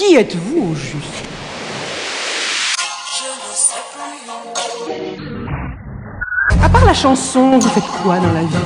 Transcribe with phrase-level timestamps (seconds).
[0.00, 1.04] Qui êtes-vous au juste?
[6.62, 8.56] À part la chanson, vous faites quoi dans la vie?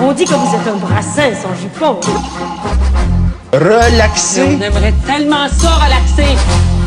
[0.00, 2.00] On dit que vous êtes un brassin sans jupon.
[3.52, 4.56] Relaxer.
[4.58, 6.34] On aimerait tellement ça relaxer.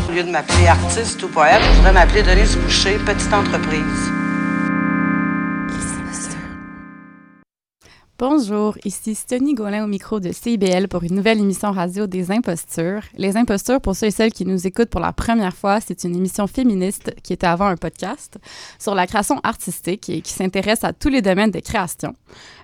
[0.08, 4.10] Au lieu de m'appeler artiste ou poète, je voudrais m'appeler Denise Boucher, petite entreprise.
[8.18, 13.02] Bonjour, ici Stony Gaulin au micro de CIBL pour une nouvelle émission radio des impostures.
[13.18, 16.16] Les impostures, pour ceux et celles qui nous écoutent pour la première fois, c'est une
[16.16, 18.38] émission féministe qui était avant un podcast
[18.78, 22.14] sur la création artistique et qui s'intéresse à tous les domaines de création.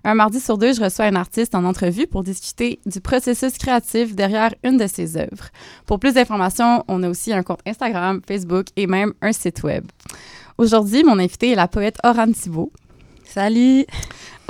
[0.05, 4.17] Un mardi sur deux, je reçois un artiste en entrevue pour discuter du processus créatif
[4.17, 5.51] derrière une de ses œuvres.
[5.85, 9.85] Pour plus d'informations, on a aussi un compte Instagram, Facebook et même un site web.
[10.57, 12.73] Aujourd'hui, mon invité est la poète Oran Thibault.
[13.23, 13.85] Salut!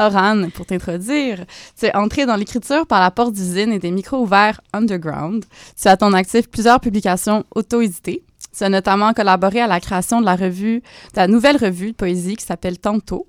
[0.06, 1.44] Oran, pour t'introduire,
[1.78, 5.44] tu es entré dans l'écriture par la porte d'usine et des micros ouverts underground.
[5.80, 8.24] Tu as ton actif plusieurs publications auto-éditées.
[8.56, 11.96] Tu as notamment collaboré à la création de la revue, de la nouvelle revue de
[11.96, 13.26] poésie qui s'appelle Tantôt,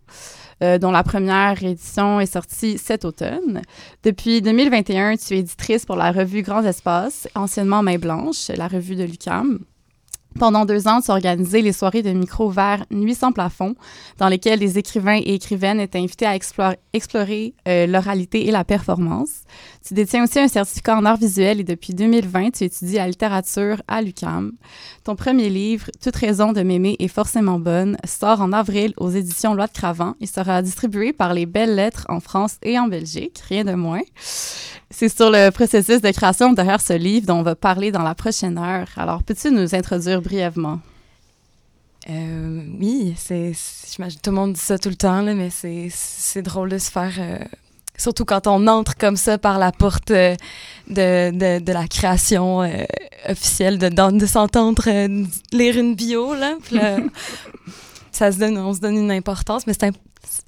[0.63, 3.61] euh, dont la première édition est sortie cet automne.
[4.03, 8.95] Depuis 2021, tu es éditrice pour la revue Grands Espaces, anciennement Main Blanche, la revue
[8.95, 9.59] de l'UCAM.
[10.39, 13.75] Pendant deux ans, tu as organisé les soirées de micro vers Nuit sans plafond,
[14.17, 18.63] dans lesquelles les écrivains et écrivaines étaient invités à explorer, explorer euh, l'oralité et la
[18.63, 19.41] performance.
[19.85, 23.81] Tu détiens aussi un certificat en art visuel et depuis 2020, tu étudies la littérature
[23.87, 24.53] à l'UCAM.
[25.03, 29.53] Ton premier livre, Toute raison de m'aimer est forcément bonne, sort en avril aux éditions
[29.53, 33.39] Loi de Cravant et sera distribué par les Belles Lettres en France et en Belgique,
[33.47, 34.01] rien de moins.
[34.95, 38.13] C'est sur le processus de création derrière ce livre dont on va parler dans la
[38.13, 38.87] prochaine heure.
[38.95, 40.79] Alors, peux-tu nous introduire brièvement?
[42.09, 43.53] Euh, oui, c'est,
[43.91, 46.77] j'imagine tout le monde dit ça tout le temps, là, mais c'est, c'est drôle de
[46.77, 47.39] se faire, euh,
[47.97, 50.35] surtout quand on entre comme ça par la porte euh,
[50.89, 52.59] de, de, de, la création
[53.27, 54.83] officielle, de, de, de s'entendre
[55.53, 56.97] lire une bio, là, là
[58.11, 59.97] ça se donne, on se donne une importance, mais c'est, imp-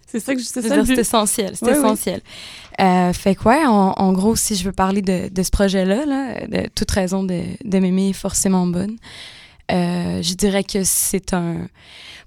[0.08, 0.66] c'est ça que je, c'est,
[1.00, 2.22] essentiel, c'est oui, essentiel.
[2.26, 2.32] Oui.
[2.80, 6.06] Euh, fait quoi, ouais, en, en, gros, si je veux parler de, de ce projet-là,
[6.06, 8.98] là, de toute raison de, de m'aimer forcément bonne,
[9.72, 11.68] euh, je dirais que c'est un,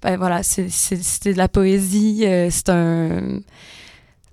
[0.03, 3.41] ben voilà, c'est, de la poésie, euh, c'est un,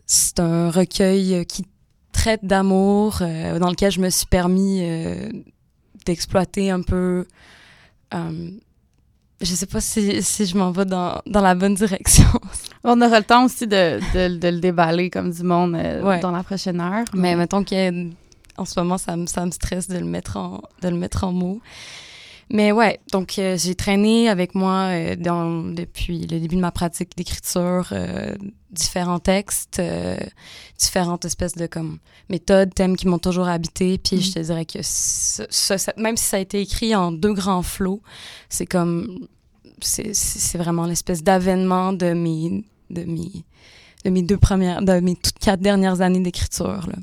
[0.05, 1.65] c'est un recueil qui
[2.11, 5.29] traite d'amour, euh, dans lequel je me suis permis euh,
[6.05, 7.27] d'exploiter un peu
[9.41, 12.25] je sais pas si, si je m'en vais dans, dans, la bonne direction.
[12.84, 16.19] On aura le temps aussi de, de, de le déballer comme du monde euh, ouais.
[16.19, 17.06] dans la prochaine heure.
[17.13, 20.62] Mais, mais mettons qu'en ce moment, ça me, ça me stresse de le mettre en,
[20.81, 21.59] de le mettre en mots.
[22.51, 26.72] Mais ouais, donc euh, j'ai traîné avec moi euh, dans, depuis le début de ma
[26.72, 28.35] pratique d'écriture euh,
[28.72, 30.17] différents textes, euh,
[30.78, 31.97] différentes espèces de comme
[32.29, 33.97] méthodes, thèmes qui m'ont toujours habité.
[33.97, 34.22] Puis mm.
[34.22, 37.63] je te dirais que ça, ça, même si ça a été écrit en deux grands
[37.63, 38.01] flots,
[38.50, 39.28] c'est comme
[39.81, 43.44] c'est vraiment l'espèce d'avènement de mes de mes
[44.05, 46.95] de mes deux premières de mes toutes quatre dernières années d'écriture là.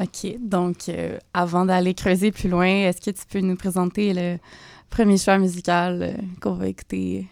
[0.00, 0.36] OK.
[0.40, 4.38] Donc, euh, avant d'aller creuser plus loin, est-ce que tu peux nous présenter le
[4.90, 7.26] premier choix musical euh, qu'on va écouter?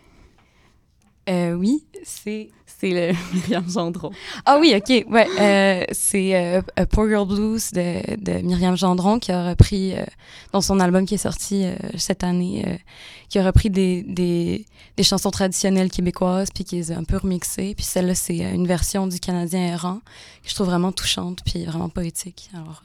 [1.29, 2.51] Euh, oui, c'est...
[2.83, 4.11] C'est le Myriam Gendron.
[4.45, 5.07] Ah oui, OK.
[5.09, 10.05] Ouais, euh, c'est A Poor Girl Blues de, de Myriam Gendron qui a repris, euh,
[10.53, 12.81] dans son album qui est sorti euh, cette année,
[13.29, 14.67] qui a repris des, des,
[14.97, 17.77] des, chansons traditionnelles québécoises puis qui les a un peu remixées.
[17.77, 20.01] Puis celle-là, c'est une version du Canadien errant
[20.43, 22.51] que je trouve vraiment touchante puis vraiment poétique.
[22.53, 22.83] Alors,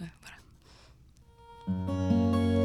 [1.66, 2.56] voilà.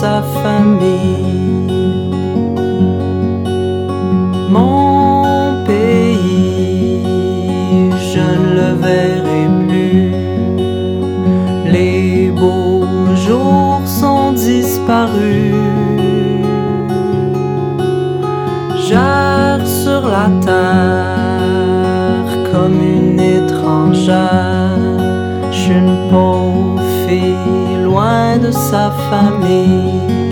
[0.00, 1.72] Sa famille.
[4.48, 7.02] Mon pays,
[8.12, 10.12] je ne le verrai plus.
[11.74, 12.86] Les beaux
[13.26, 15.54] jours sont disparus.
[18.86, 24.78] J'erre sur la terre comme une étrangère.
[25.50, 27.57] Je suis une pauvre fille
[28.08, 30.27] loin de sa famille.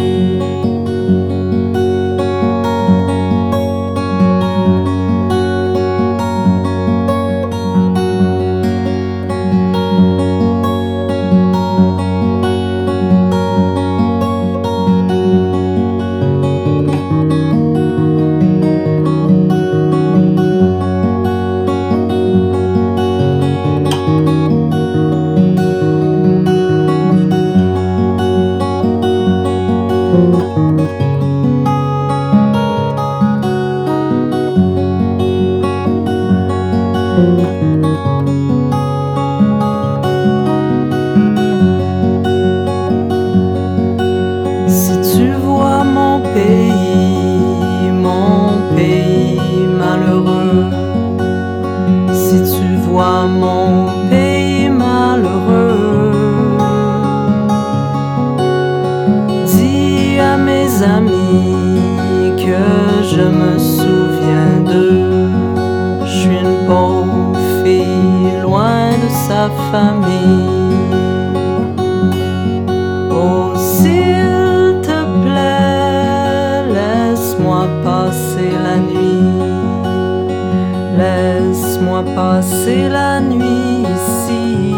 [82.17, 84.75] Passer la nuit ici.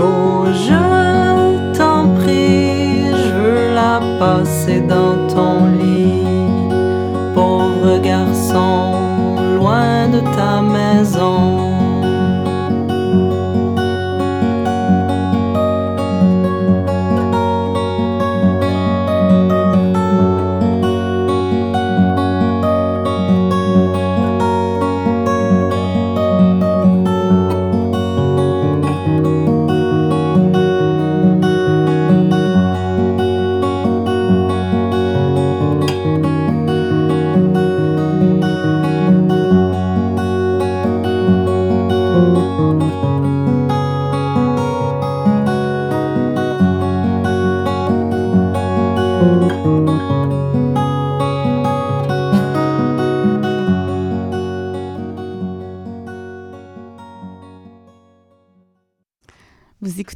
[0.00, 6.01] Oh, je t'en prie, je veux la passer dans ton lit.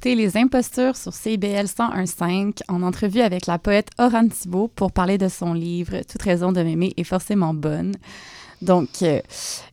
[0.05, 5.27] Les Impostures sur CBL 101.5 en entrevue avec la poète Oran Thibault pour parler de
[5.27, 7.97] son livre Toute raison de m'aimer est forcément bonne.
[8.63, 9.21] Donc, euh,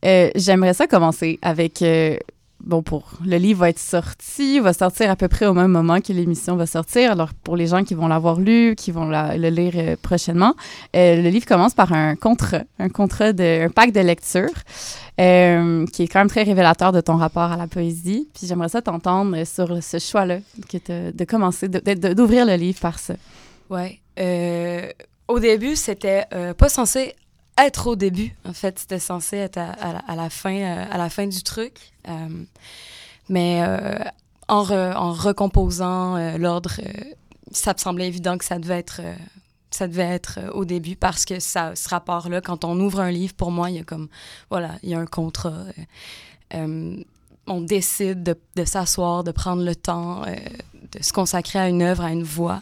[0.06, 1.82] euh, j'aimerais ça commencer avec.
[1.82, 2.18] euh,
[2.64, 6.00] bon, pour le livre va être sorti, va sortir à peu près au même moment
[6.00, 7.12] que l'émission va sortir.
[7.12, 10.56] Alors, pour les gens qui vont l'avoir lu, qui vont le lire euh, prochainement,
[10.96, 14.52] euh, le livre commence par un contrat, un contrat de, un pack de lecture
[15.20, 18.28] euh, qui est quand même très révélateur de ton rapport à la poésie.
[18.34, 20.40] Puis j'aimerais ça t'entendre sur ce choix-là,
[20.72, 23.16] de commencer, d'ouvrir le livre par ça.
[23.70, 24.00] Ouais.
[25.28, 26.26] Au début, c'était
[26.58, 27.16] pas censé
[27.58, 28.34] être au début.
[28.46, 31.94] En fait, c'était censé être à, la, fin, euh, à la fin du truc.
[32.08, 32.44] Euh,
[33.30, 34.00] mais euh,
[34.48, 36.72] en, re- en recomposant l'ordre,
[37.52, 39.02] ça me semblait évident que ça devait être,
[39.72, 43.52] ça devait être au début parce que ce rapport-là, quand on ouvre un livre, pour
[43.52, 44.10] moi, il y a comme,
[44.50, 45.64] voilà, il y a un contrat.
[46.54, 48.24] on décide
[48.56, 50.24] de, s'asseoir, de prendre le temps,
[50.98, 52.62] de se consacrer à une œuvre, à une voix,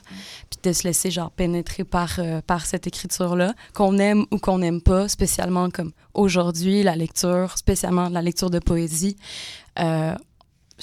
[0.49, 4.59] puis de se laisser genre pénétrer par, euh, par cette écriture-là, qu'on aime ou qu'on
[4.59, 9.15] n'aime pas, spécialement comme aujourd'hui, la lecture, spécialement la lecture de poésie.
[9.79, 10.15] Euh,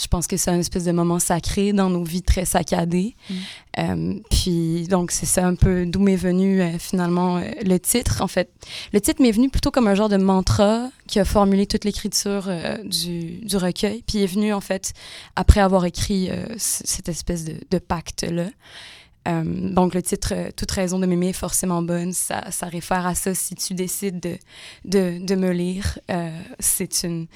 [0.00, 3.14] je pense que c'est un espèce de moment sacré dans nos vies très saccadées.
[3.78, 8.22] Euh, puis donc c'est ça un peu d'où m'est venu euh, finalement euh, le titre.
[8.22, 8.50] En fait,
[8.92, 12.50] le titre m'est venu plutôt comme un genre de mantra qui a formulé toute l'écriture
[12.84, 14.02] du, du recueil.
[14.06, 14.92] Puis il est venu en fait
[15.36, 18.46] après avoir écrit cette espèce de, de pacte là.
[19.28, 23.06] Euh, donc le titre euh, Toute raison de m'aimer est forcément bonne, ça, ça réfère
[23.06, 24.36] à ça si tu décides de,
[24.84, 25.98] de, de me lire.
[26.10, 27.26] Euh, c'est une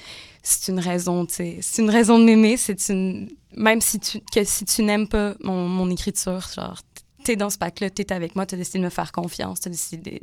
[0.67, 4.83] une raison, c'est une raison de m'aimer, c'est une même si tu que si tu
[4.83, 6.79] n'aimes pas mon, mon écriture, genre
[7.23, 10.21] t'es dans ce pack-là, t'es avec moi, t'as décidé de me faire confiance, t'as décidé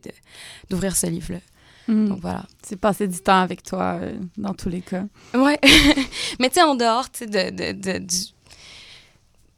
[0.68, 1.40] d'ouvrir ce livre-là.
[1.88, 2.08] Mm.
[2.08, 2.44] Donc voilà.
[2.62, 5.04] C'est passer du temps avec toi euh, dans tous les cas.
[5.34, 5.58] Ouais.
[6.38, 8.16] Mais tu sais, en dehors, tu sais, de, de, de- du...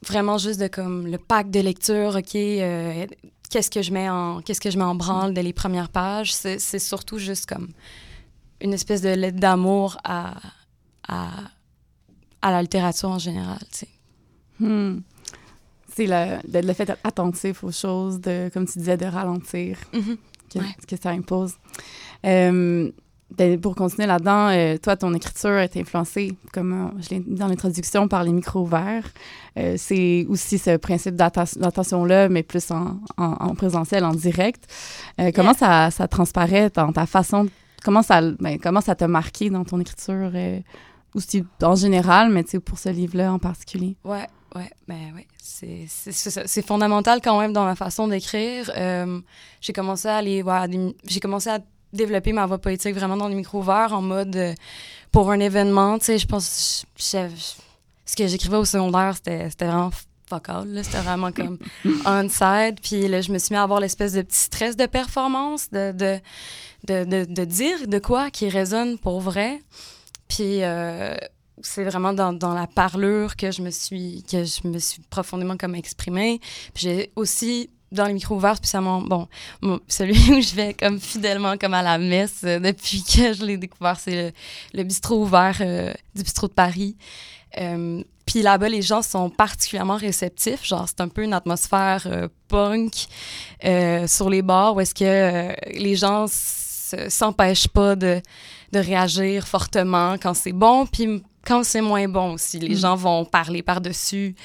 [0.05, 3.05] vraiment juste de comme le pack de lecture, OK, euh,
[3.49, 6.33] qu'est-ce que je mets en qu'est-ce que je mets en branle dès les premières pages,
[6.33, 7.69] c'est c'est surtout juste comme
[8.61, 10.35] une espèce de lettre d'amour à,
[11.07, 11.29] à,
[12.41, 13.59] à la littérature en général.
[14.59, 14.99] Hmm.
[15.95, 20.59] C'est le, le, fait d'être attentif aux choses, de, comme tu disais, de ralentir, que,
[20.59, 20.65] Ouais.
[20.87, 21.53] que ça impose.
[22.25, 22.89] Euh,
[23.61, 27.47] pour continuer là-dedans, euh, toi, ton écriture est influencée, comme euh, je l'ai dit dans
[27.47, 29.09] l'introduction, par les micros ouverts.
[29.57, 34.63] Euh, c'est aussi ce principe d'attention-là, mais plus en, en, en présentiel, en direct.
[35.19, 37.47] Euh, comment ça, ça transparaît dans ta façon,
[37.83, 40.31] comment ça, ben, comment ça t'a marqué dans ton écriture,
[41.15, 43.95] aussi en général, mais pour ce livre-là en particulier?
[44.03, 45.27] Ouais, ouais, ben ouais.
[45.37, 48.71] C'est, fondamental quand même dans ma façon d'écrire.
[49.61, 50.67] J'ai commencé à aller voir
[51.05, 51.59] j'ai commencé à
[51.93, 54.53] développer ma voix poétique vraiment dans les micros ouverts en mode euh,
[55.11, 57.27] pour un événement, tu sais, je pense je-
[58.05, 59.91] ce que j'écrivais au secondaire, c'était, vraiment
[60.29, 60.81] fuck all.
[60.83, 61.57] C'était vraiment comme
[62.05, 62.79] on-side.
[62.81, 65.91] Puis là, je me suis mis à avoir l'espèce de petit stress de performance, de,
[65.91, 66.19] de,
[66.87, 69.61] de, de, de dire de quoi qui résonne pour vrai.
[70.27, 71.15] Puis euh,
[71.61, 75.55] c'est vraiment dans, dans la parlure que je me suis que je me suis profondément
[75.57, 76.39] comme exprimée.
[76.73, 79.27] Puis j'ai aussi dans les micros ouverts, spécialement, bon,
[79.61, 83.45] mon- celui où je vais comme fidèlement comme à la messe euh, depuis que je
[83.45, 84.33] l'ai découvert, c'est
[84.73, 86.97] le, bistrot ouvert euh, du bistrot de Paris.
[87.59, 90.65] Euh, puis là-bas, les gens sont particulièrement réceptifs.
[90.65, 92.07] Genre, c'est un peu une atmosphère
[92.47, 93.07] punk
[94.07, 96.25] sur les bars où est-ce que les gens
[97.09, 98.21] s'empêchent pas de,
[98.71, 102.59] de réagir fortement quand c'est bon, puis quand c'est moins bon aussi.
[102.59, 102.79] Les Mm.
[102.79, 104.35] gens vont parler par-dessus.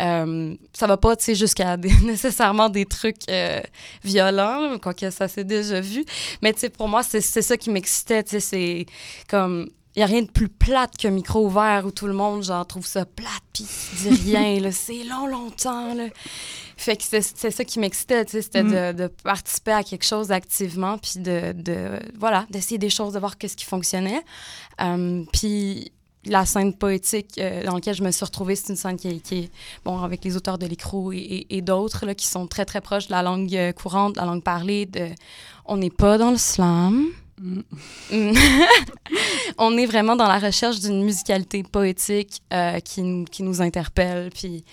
[0.00, 3.60] Euh, ça va pas, tu sais, jusqu'à nécessairement des trucs euh,
[4.04, 6.04] violents, quoique ça s'est déjà vu.
[6.42, 8.86] Mais tu sais, pour moi, c'est ça qui m'excitait, tu sais, c'est
[9.28, 9.68] comme...
[9.94, 12.66] Il n'y a rien de plus plate qu'un micro ouvert où tout le monde, genre,
[12.66, 13.64] trouve ça plate, puis
[14.02, 14.70] dit rien, là.
[14.70, 16.08] C'est long, longtemps, là.
[16.76, 20.30] Fait que c'est ça qui m'excitait, tu sais, c'était de, de participer à quelque chose
[20.32, 24.22] activement, puis de, de voilà, d'essayer des choses, de voir qu'est-ce qui fonctionnait.
[24.82, 25.90] Euh, puis
[26.26, 29.18] la scène poétique euh, dans laquelle je me suis retrouvée, c'est une scène qui est,
[29.20, 29.50] qui est,
[29.84, 32.80] bon, avec les auteurs de l'écrou et, et, et d'autres, là, qui sont très, très
[32.80, 35.08] proches de la langue euh, courante, de la langue parlée, de...
[35.64, 37.06] On n'est pas dans le slam.
[37.40, 37.60] Mm.
[39.58, 44.30] On est vraiment dans la recherche d'une musicalité poétique euh, qui, nous- qui nous interpelle,
[44.32, 44.64] puis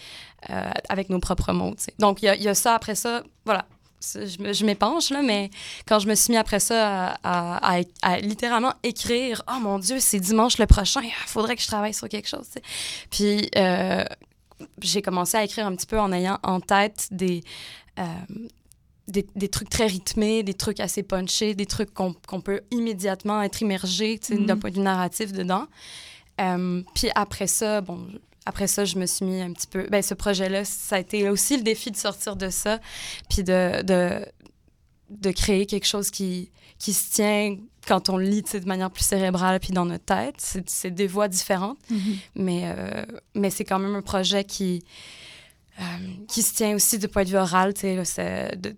[0.50, 1.72] euh, avec nos propres mots.
[1.77, 1.93] tu sais.
[2.00, 3.65] Donc, il y, a- il y a ça, après ça, voilà.
[4.03, 5.50] Je, m'épanche, là, mais
[5.88, 9.79] quand je me suis mis après ça à, à- à- à littéralement écrire, oh mon
[9.79, 12.48] Dieu, c'est dimanche le prochain, il faudrait que je travaille sur quelque chose.
[13.10, 14.03] Puis, euh,
[14.81, 17.43] j'ai commencé à écrire un petit peu en ayant en tête des.
[18.00, 18.03] euh,
[19.10, 23.62] des, des trucs très rythmés, des trucs assez punchés, des trucs qu'on peut immédiatement être
[23.62, 24.45] immergé sais, Mhm.
[24.45, 25.65] d'un point de vue narratif dedans.
[26.39, 28.07] Euh, puis après ça, bon,
[28.45, 29.88] après ça, je me suis mis un petit peu.
[29.89, 32.79] Ben, ce projet-là, ça a été aussi le défi de sortir de ça,
[33.29, 34.25] puis de, de,
[35.09, 37.57] de créer quelque chose qui, qui se tient
[37.88, 40.35] quand on lit de manière plus cérébrale, puis dans notre tête.
[40.67, 41.79] C'est des voix différentes,
[42.35, 44.83] mais, euh, mais c'est quand même un projet qui.
[45.79, 45.83] euh,
[46.27, 47.73] qui se tient aussi du point de vue oral,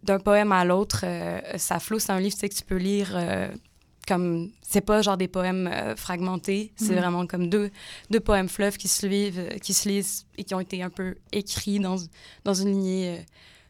[0.03, 3.49] d'un poème à l'autre, euh, ça floue, c'est un livre que tu peux lire euh,
[4.07, 6.99] comme, c'est pas genre des poèmes euh, fragmentés, c'est Mhm.
[6.99, 7.71] vraiment comme deux,
[8.09, 10.89] deux poèmes fleuves qui se, lisent, euh, qui se lisent et qui ont été un
[10.89, 11.97] peu écrits dans,
[12.43, 13.21] dans une lignée euh,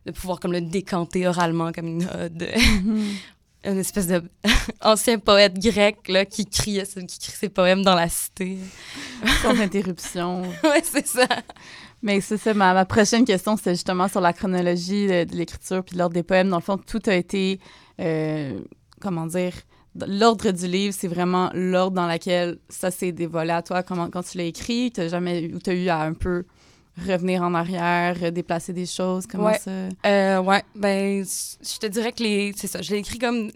[0.07, 2.47] de pouvoir comme le décanter oralement comme une ode.
[3.67, 4.21] une espèce de
[4.81, 8.57] ancien poète grec là, qui criait qui crie ses poèmes dans la cité.
[9.41, 10.41] Sans interruption.
[10.63, 11.27] ouais, c'est ça.
[12.03, 15.83] Mais c'est ça, ma, ma prochaine question, c'était justement sur la chronologie de, de l'écriture
[15.83, 16.49] puis de l'ordre des poèmes.
[16.49, 17.59] Dans le fond, tout a été,
[17.99, 18.59] euh,
[19.01, 19.53] comment dire,
[20.07, 24.23] l'ordre du livre, c'est vraiment l'ordre dans lequel ça s'est dévoilé à toi comment, quand
[24.23, 24.91] tu l'as écrit.
[24.91, 26.45] T'as jamais eu, ou t'as eu à un peu
[27.07, 29.57] revenir en arrière, déplacer des choses, comment Ouais.
[29.57, 29.71] ça...
[30.05, 33.51] Euh, ouais, ben, je te dirais que les, c'est ça, je l'ai écrit comme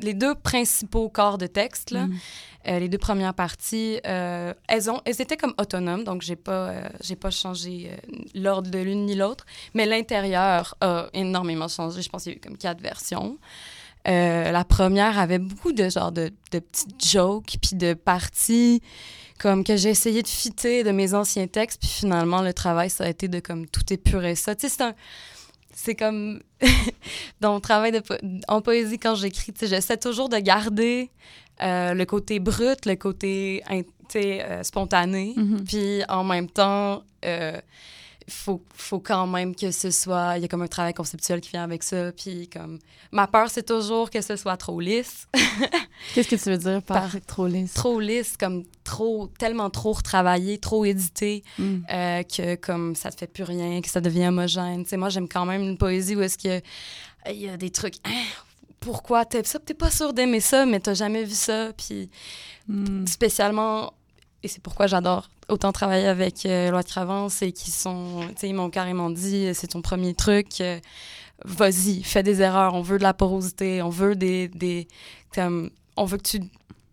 [0.00, 2.06] les deux principaux corps de texte, là.
[2.06, 2.18] Mhm.
[2.66, 6.70] Euh, les deux premières parties, euh, elles, ont, elles étaient comme autonomes, donc j'ai pas,
[6.70, 7.90] euh, j'ai pas changé
[8.34, 9.44] l'ordre de l'une ni l'autre,
[9.74, 12.00] mais l'intérieur a énormément changé.
[12.00, 13.36] Je pense qu'il y a eu comme quatre versions.
[14.06, 18.82] Euh, la première avait beaucoup de genre de, de petites jokes, puis de parties
[19.38, 23.04] comme que j'ai essayé de fitter de mes anciens textes, puis finalement le travail ça
[23.04, 24.54] a été de comme tout épurer ça.
[24.54, 24.94] Tu sais, c'est un
[25.76, 26.40] c'est comme
[27.40, 28.14] dans mon travail de po-
[28.46, 31.10] en poésie quand j'écris, j'essaie toujours de garder
[31.62, 35.64] euh, le côté brut, le côté euh, spontané, Mhm.
[35.64, 37.58] puis en même temps euh,
[38.28, 40.36] faut, faut quand même que ce soit.
[40.36, 42.12] Il y a comme un travail conceptuel qui vient avec ça.
[42.12, 42.78] Puis, comme.
[43.12, 45.28] Ma peur, c'est toujours que ce soit trop lisse.
[46.14, 47.74] Qu'est-ce que tu veux dire par, Par- trop lisse?
[47.74, 49.28] trop lisse, comme trop.
[49.38, 51.76] tellement trop retravaillé, trop édité, Mm.
[51.92, 54.84] euh, que comme ça te fait plus rien, que ça devient homogène.
[54.84, 56.60] Tu sais, moi, j'aime quand même une poésie où est-ce que.
[57.30, 57.96] Il y a des trucs.
[58.04, 58.22] Hein,
[58.80, 59.58] pourquoi t'es ça?
[59.58, 61.72] T'es pas sûr d'aimer ça, mais t'as jamais vu ça.
[61.76, 62.10] Puis,
[62.68, 63.06] Mm.
[63.06, 63.92] spécialement,
[64.42, 68.34] et c'est pourquoi j'adore autant travailler avec euh, Loi de Cravance, c'est qu'ils sont, tu
[68.40, 70.78] sais, ils m'ont carrément dit, c'est ton premier truc, euh,
[71.44, 74.88] vas-y, fais des erreurs, on veut de la porosité, on veut des, des
[75.34, 76.40] comme, on veut que tu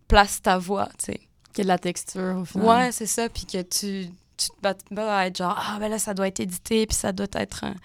[0.07, 1.19] places ta voix, tu sais.
[1.53, 2.67] Qu'il y ait de la texture au final.
[2.67, 5.99] Ouais, c'est ça, puis que tu, tu te battes à être genre, ah, ben là,
[5.99, 7.75] ça doit être édité, puis ça doit être, un-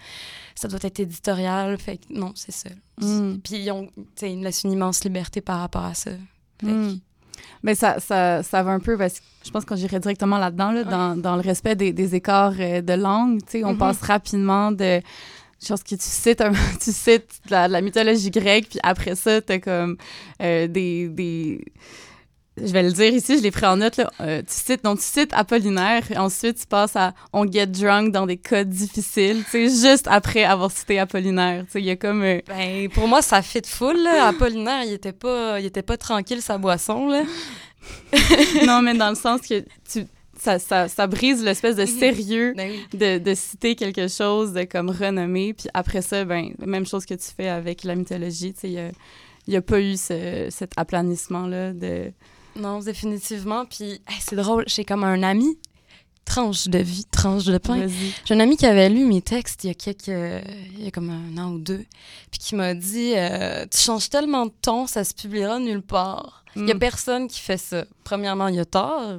[0.55, 2.69] ça doit être éditorial, fait que non, c'est ça.
[3.01, 3.37] Mm.
[3.43, 6.11] Puis ils ont, tu sais, ils me laissent une immense liberté par rapport à ça.
[6.61, 6.99] Fait Mm.
[7.61, 10.71] Mais ça, ça, ça va un peu, parce que je pense qu'on j'irais directement là-dedans,
[10.71, 10.85] là, Ouais.
[10.91, 13.39] dans, dans le respect des, des écarts euh, de langue.
[13.45, 13.77] Tu sais, on Mhm.
[13.79, 15.01] passe rapidement de
[15.65, 16.51] choses que tu cites, un-
[16.81, 19.97] tu cites de la, de la mythologie grecque, puis après ça, t'as comme
[20.41, 21.63] euh, des, des...
[22.59, 24.09] Je vais le dire ici, je l'ai pris en note, là.
[24.19, 28.11] Euh, tu cites, donc tu cites Apollinaire, et ensuite tu passes à On get drunk
[28.11, 31.65] dans des cas difficiles, tu sais, juste après avoir cité Apollinaire.
[31.65, 32.23] Tu sais, il y a comme...
[32.23, 34.01] euh, Ben, pour moi, ça fit full.
[34.01, 34.27] Là.
[34.29, 37.09] Apollinaire, il était pas, il était pas tranquille, sa boisson.
[37.09, 37.21] Là.
[38.65, 40.05] non, mais dans le sens que tu,
[40.39, 41.99] ça, ça, ça brise l'espèce de Mhm.
[41.99, 42.97] sérieux Ben oui.
[42.99, 45.53] de, de citer quelque chose de comme renommé.
[45.53, 48.53] Puis après ça, ben, la même chose que tu fais avec la mythologie.
[48.53, 48.69] Tu sais,
[49.47, 52.11] il y a, pas eu ce, cet aplanissement-là de...
[52.55, 53.65] Non, définitivement.
[53.65, 55.57] Puis, hey, c'est drôle, j'ai comme un ami,
[56.25, 57.87] tranche de vie, tranche de pain.
[58.25, 60.91] J'ai un ami qui avait lu mes textes il y a quelques, il y a
[60.91, 61.85] comme un an ou deux,
[62.31, 66.43] puis qui m'a dit euh, Tu changes tellement de ton, ça se publiera nulle part.
[66.57, 66.79] Il y a Mm.
[66.79, 67.85] personne qui fait ça.
[68.03, 69.17] Premièrement, il y a tort.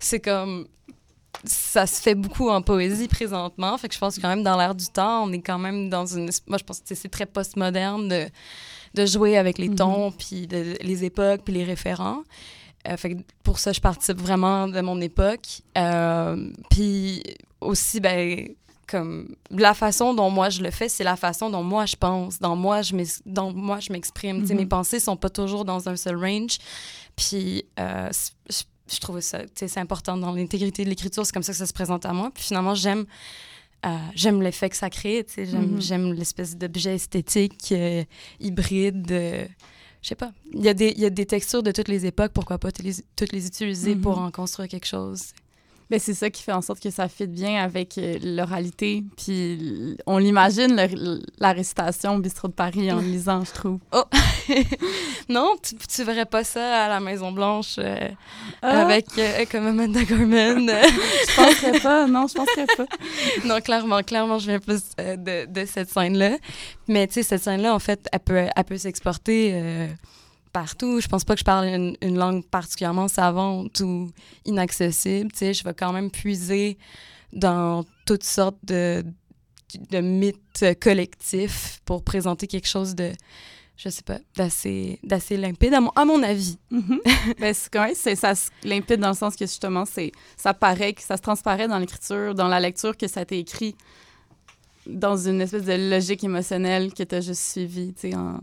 [0.00, 0.66] C'est comme.
[1.44, 3.76] Ça se fait beaucoup en poésie présentement.
[3.76, 5.90] Fait que je pense que quand même dans l'air du temps, on est quand même
[5.90, 6.30] dans une.
[6.46, 8.26] Moi, je pense que c'est très postmoderne de,
[8.94, 9.76] de jouer avec les Mhm.
[9.76, 12.22] tons, puis de- les époques, puis les référents.
[12.88, 15.60] Euh, fait que pour ça, je participe vraiment de mon époque.
[15.76, 17.22] Euh, puis
[17.60, 18.48] aussi, ben,
[18.86, 22.38] comme la façon dont moi je le fais, c'est la façon dont moi je pense,
[22.38, 22.94] dont moi je
[23.54, 24.42] moi m'exprime.
[24.42, 24.54] Mhm.
[24.54, 26.58] Mes pensées sont pas toujours dans un seul range.
[27.16, 28.10] Puis euh,
[28.48, 31.26] je, je trouve ça, c'est important dans l'intégrité de l'écriture.
[31.26, 32.30] C'est comme ça que ça se présente à moi.
[32.32, 33.06] Puis finalement, j'aime
[33.84, 35.24] euh, j'aime l'effet que ça crée.
[35.28, 35.46] sais,
[35.78, 38.04] J'aime l'espèce d'objet esthétique euh,
[38.40, 39.06] hybride.
[39.08, 40.32] je sais pas.
[40.52, 42.32] Il y, a des, il y a des textures de toutes les époques.
[42.32, 45.32] Pourquoi pas toutes les, toutes les utiliser pour en construire quelque chose?
[45.88, 49.04] Ben, c'est ça qui fait en sorte que ça fit bien avec euh, l'oralité.
[49.16, 53.78] Puis on l'imagine, le- la récitation au bistrot de Paris en lisant, je trouve.
[55.28, 58.08] non, tu, tu verrais pas ça à la Maison-Blanche euh,
[58.62, 60.68] Ah, avec euh, comme Amanda Gorman.
[61.28, 62.06] Je penserais pas.
[62.06, 62.86] Non, je penserais pas.
[63.44, 66.36] non, clairement, clairement, je viens plus euh, de, de cette scène-là.
[66.88, 69.88] Mais tu sais, cette scène-là, en fait, elle peut, elle peut s'exporter
[70.56, 71.02] partout.
[71.02, 74.10] Je pense pas que je parle une, une langue particulièrement savante ou
[74.46, 75.30] inaccessible.
[75.30, 76.78] Tu sais, je vais quand même puiser
[77.34, 79.04] dans toutes sortes de,
[79.90, 83.12] de mythes collectifs pour présenter quelque chose de,
[83.76, 86.56] je sais pas, d'assez, d'assez limpide, à mon, à mon avis.
[87.38, 88.32] Ben, c'est quand même, c'est, ça
[88.64, 92.34] limpide dans le sens que justement, c'est, ça paraît, que ça se transparaît dans l'écriture,
[92.34, 93.76] dans la lecture, que ça a été écrit
[94.86, 98.40] dans une espèce de logique émotionnelle que tu as juste suivi, tu sais, en,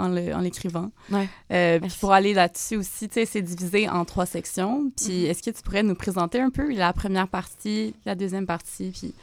[0.00, 0.90] en, l'écrivant.
[1.10, 1.28] Ouais.
[1.52, 4.90] Euh, puis pour aller là-dessus aussi, tu sais, c'est divisé en trois sections.
[4.96, 8.90] Puis est-ce que tu pourrais nous présenter un peu la première partie, la deuxième partie,
[8.90, 9.14] puis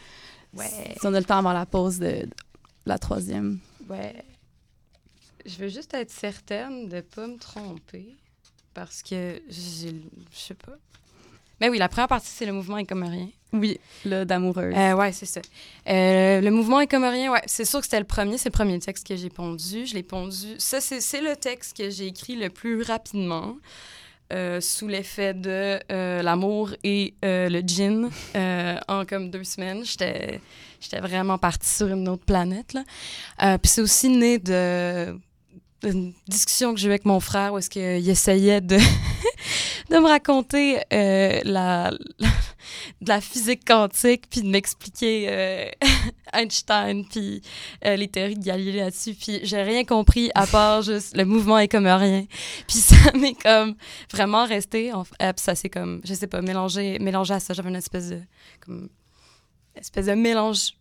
[0.53, 0.95] Ouais.
[0.99, 2.29] si on a le temps avant la pause de, de
[2.85, 3.59] la troisième?
[3.89, 4.15] Ouais.
[5.45, 8.15] Je veux juste être certaine de pas me tromper
[8.73, 9.41] parce que.
[9.49, 9.89] Je
[10.31, 10.77] sais pas.
[11.59, 13.27] Mais oui, la première partie, c'est le mouvement est comme rien.
[13.53, 14.75] Oui, là, d'amoureuse.
[14.77, 15.39] Euh, ouais, c'est ça.
[15.87, 17.41] Euh, le mouvement est comme rien, ouais.
[17.45, 19.85] C'est sûr que c'était le premier, c'est le premier texte que j'ai pondu.
[19.85, 20.55] Je l'ai pondu.
[20.57, 23.55] Ça, c'est le texte que j'ai écrit le plus rapidement.
[24.33, 28.09] euh, sous l'effet de euh, l'amour et le gin
[28.87, 29.85] en comme deux semaines.
[29.85, 30.41] J'étais
[30.81, 32.73] j'étais vraiment partie sur une autre planète.
[32.73, 33.57] Là.
[33.57, 35.17] Puis c'est aussi né de
[35.83, 38.77] d'une discussion que j'ai eue avec mon frère où est-ce qu'il essayait de,
[39.89, 41.91] me raconter euh, la,
[43.01, 45.69] de la physique quantique puis de m'expliquer euh,
[46.33, 47.41] Einstein puis
[47.85, 51.59] euh, les théories de Galilée là-dessus puis j'ai rien compris à part juste le mouvement
[51.59, 52.25] est comme rien.
[52.67, 53.75] Puis ça m'est comme
[54.11, 54.91] vraiment resté
[55.37, 57.53] ça s'est comme je sais pas mélangé mélangé à ça.
[57.53, 58.21] J'avais une espèce de
[59.75, 60.73] espèce de mélange.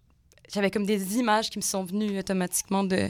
[0.52, 3.09] J'avais comme des images qui me sont venues automatiquement de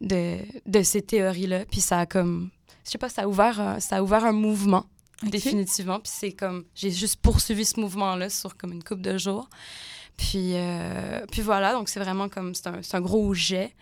[0.00, 1.64] de, de ces théories-là.
[1.66, 2.50] Puis ça a comme,
[2.84, 4.86] je sais pas, ça a ouvert un, ça a ouvert un mouvement,
[5.22, 6.00] définitivement.
[6.00, 9.48] Puis c'est comme, j'ai juste poursuivi ce mouvement-là sur comme une couple de jours.
[10.16, 13.74] Puis, euh, puis voilà, donc c'est vraiment comme, c'est un, un gros jet.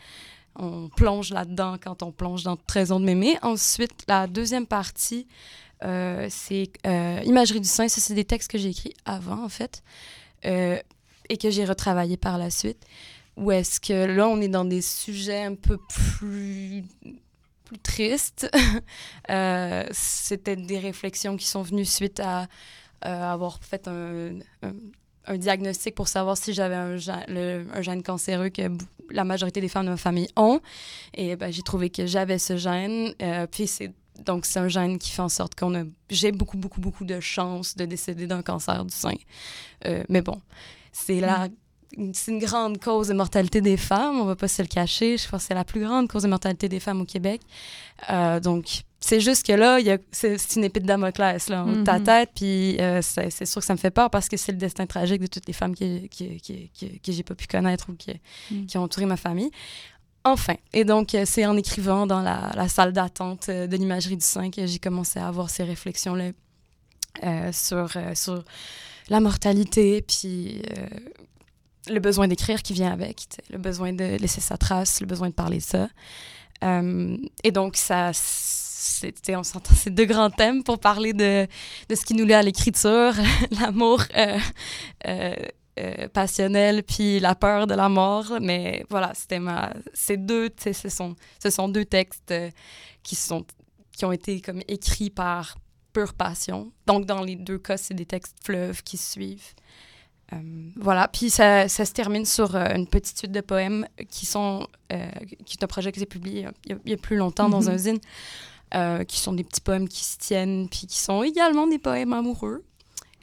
[0.57, 3.37] On plonge là-dedans quand on plonge dans Trésor de mémé.
[3.43, 5.27] Ensuite, la deuxième partie,
[5.85, 7.89] euh, c'est euh, Imagerie du sein.
[7.89, 9.83] Ça, c'est des textes que j'ai écrits avant, en fait,
[10.45, 12.85] et que j'ai retravaillé par la suite.
[13.37, 16.85] Ou est-ce que là, on est dans des sujets un peu plus,
[17.65, 18.51] plus tristes?
[19.31, 22.43] Euh, C'était des réflexions qui sont venues suite à
[23.07, 24.73] euh, avoir fait un, un,
[25.27, 28.63] un diagnostic pour savoir si j'avais un, gène- le- un gène cancéreux que
[29.11, 30.61] la majorité des femmes de ma famille ont.
[31.15, 33.15] Et ben, j'ai trouvé que j'avais ce gène.
[33.23, 33.93] Euh, puis c'est
[34.25, 37.19] donc c'est un gène qui fait en sorte qu'on a j'ai beaucoup beaucoup beaucoup de
[37.21, 39.15] chances de décéder d'un cancer du sein.
[39.87, 40.41] Euh, mais bon,
[40.93, 41.49] c'est la
[42.13, 45.17] c'est une grande cause de mortalité des femmes, on va pas se le cacher.
[45.19, 47.41] Je pense que c'est la plus grande cause de mortalité des femmes au Québec.
[48.11, 51.49] Euh, donc, c'est juste que là, il y a- c'est c'est une épée de Damoclès
[51.49, 54.29] là, en ta tête, puis euh, c'est c'est sûr que ça me fait peur parce
[54.29, 57.23] que c'est le destin tragique de toutes les femmes qui, qui, qui, qui- que j'ai
[57.23, 58.13] pas pu connaître ou qui,
[58.51, 58.67] Mhm.
[58.67, 59.51] qui ont entouré ma famille.
[60.25, 64.25] Enfin, et donc euh, c'est en écrivant dans la, la salle d'attente de l'imagerie du
[64.25, 66.31] sein que j'ai commencé à avoir ces réflexions-là
[67.25, 68.43] euh, sur, euh, sur
[69.11, 70.87] la mortalité, puis euh,
[71.89, 75.35] le besoin d'écrire qui vient avec, le besoin de laisser sa trace, le besoin de
[75.35, 75.89] parler de ça.
[76.63, 81.47] Euh, et donc, ça, c'était, on s'entend, c'est deux grands thèmes pour parler de,
[81.89, 83.13] de ce qui nous lie à l'écriture,
[83.61, 84.39] l'amour euh,
[85.07, 88.39] euh, passionnel, puis la peur de la mort.
[88.41, 92.33] Mais voilà, c'était ma, ces deux, ce sont, ce sont deux textes
[93.03, 93.45] qui sont,
[93.93, 95.57] qui ont été comme écrits par
[95.93, 96.73] pure passion.
[96.87, 99.55] Donc, dans les deux cas, c'est des textes fleuves qui suivent.
[100.33, 100.37] Euh,
[100.77, 104.67] voilà, puis ça, ça se termine sur euh, une petite suite de poèmes qui sont,
[104.93, 105.11] euh,
[105.45, 107.49] qui est un projet que j'ai publié il y a, il y a plus longtemps
[107.49, 107.69] dans Mhm.
[107.69, 107.99] un zine,
[108.75, 112.13] euh, qui sont des petits poèmes qui se tiennent, puis qui sont également des poèmes
[112.15, 112.65] amoureux.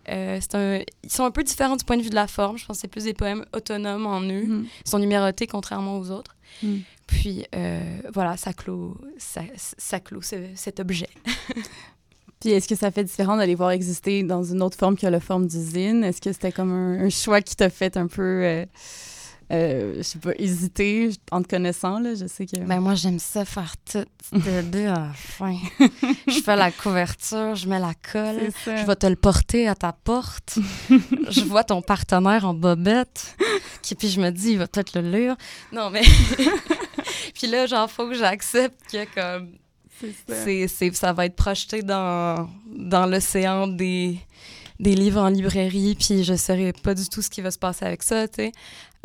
[0.09, 2.57] Euh, un, ils sont un peu différents du point de vue de la forme.
[2.57, 4.45] Je pense que c'est plus des poèmes autonomes en eux.
[4.45, 4.67] Mhm.
[4.85, 6.35] Ils sont numérotés contrairement aux autres.
[6.63, 6.77] Mm.
[7.07, 11.09] Puis euh, voilà, ça clôt, ça, ça clôt ce- cet objet.
[12.41, 15.05] Puis est-ce que ça fait différent de les voir exister dans une autre forme que
[15.05, 16.03] la forme d'usine?
[16.03, 18.65] Est-ce que c'était comme un, un choix qui t'a fait un peu, euh,
[19.51, 22.15] euh, je sais pas, hésiter en te connaissant, là?
[22.15, 22.59] Je sais que...
[22.61, 25.55] Ben moi, j'aime ça faire tout de début à la fin.
[26.27, 28.49] je fais la couverture, je mets la colle.
[28.65, 30.57] Je vais te le porter à ta porte.
[31.29, 33.37] je vois ton partenaire en bobette.
[33.83, 35.35] Qui, puis je me dis, il va peut-être le lire.
[35.71, 36.01] Non, mais.
[37.35, 39.51] puis là, genre, faut que j'accepte que, comme,
[40.27, 41.13] C'est ça.
[41.13, 44.19] va être projeté dans, dans l'océan des,
[44.79, 47.85] des livres en librairie, puis je saurais pas du tout ce qui va se passer
[47.85, 48.51] avec ça, tu sais.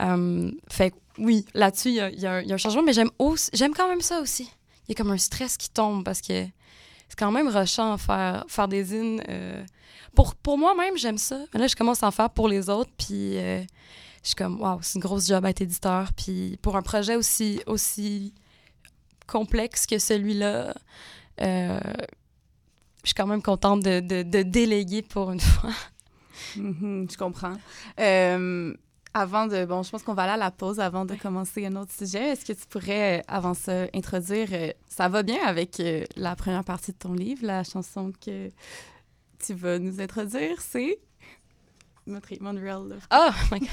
[0.00, 3.11] Euh, fait oui, là-dessus, il y a, un- changement, mais j'aime,
[3.74, 4.50] quand même ça aussi.
[4.87, 6.44] Il y a comme un stress qui tombe parce que
[7.09, 9.22] c'est quand même rushant faire, faire des zines.
[9.28, 9.64] euh,
[10.14, 11.38] pour, pour moi-même, j'aime ça.
[11.54, 13.62] Là, je commence à en faire pour les autres, puis euh,
[14.22, 16.09] je suis comme, waouh, c'est une grosse job à être éditeur.
[16.16, 18.32] Puis pour un projet aussi, aussi
[19.26, 20.74] complexe que celui-là,
[21.40, 21.80] euh,
[23.02, 25.72] je suis quand même contente de, de, de déléguer pour une fois.
[26.56, 27.56] Mhm, je comprends.
[28.00, 28.74] Euh,
[29.14, 29.64] avant de...
[29.64, 32.32] Bon, je pense qu'on va aller à la pause avant de commencer un autre sujet.
[32.32, 34.48] Est-ce que tu pourrais, euh, avant ça, introduire...
[34.88, 35.82] ça va bien avec
[36.16, 38.50] la première partie de ton livre, la chanson que
[39.38, 40.98] tu vas nous introduire, c'est...
[42.06, 43.06] Montreal Love.
[43.12, 43.68] Oh my God.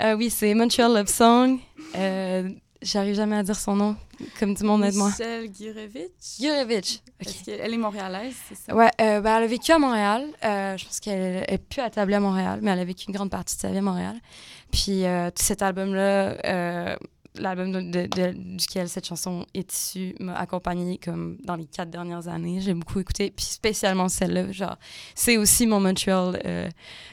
[0.00, 1.58] Euh, oui, c'est Montreal Love Song.
[1.94, 2.50] Euh,
[2.82, 3.96] J'arrive jamais à dire son nom,
[4.40, 5.08] comme du monde aide-moi.
[5.10, 6.40] Michelle Gurevitch.
[6.40, 6.94] Gurevitch.
[7.20, 7.26] Ok.
[7.28, 8.74] Est-ce qu'elle est montréalaise, c'est ça?
[8.74, 10.26] Ouais, euh, ben, elle a vécu à Montréal.
[10.44, 13.30] Euh, je pense qu'elle est plus établie à Montréal, mais elle a vécu une grande
[13.30, 14.16] partie de sa vie à Montréal.
[14.72, 16.96] Puis euh, tout cet album-là, euh,
[17.36, 21.90] l'album de, de- de- duquel cette chanson est issue, m'a accompagnée comme dans les quatre
[21.90, 22.60] dernières années.
[22.60, 24.50] J'ai beaucoup écouté, puis spécialement celle-là.
[24.50, 24.76] Genre,
[25.14, 26.70] c'est aussi mon Montreal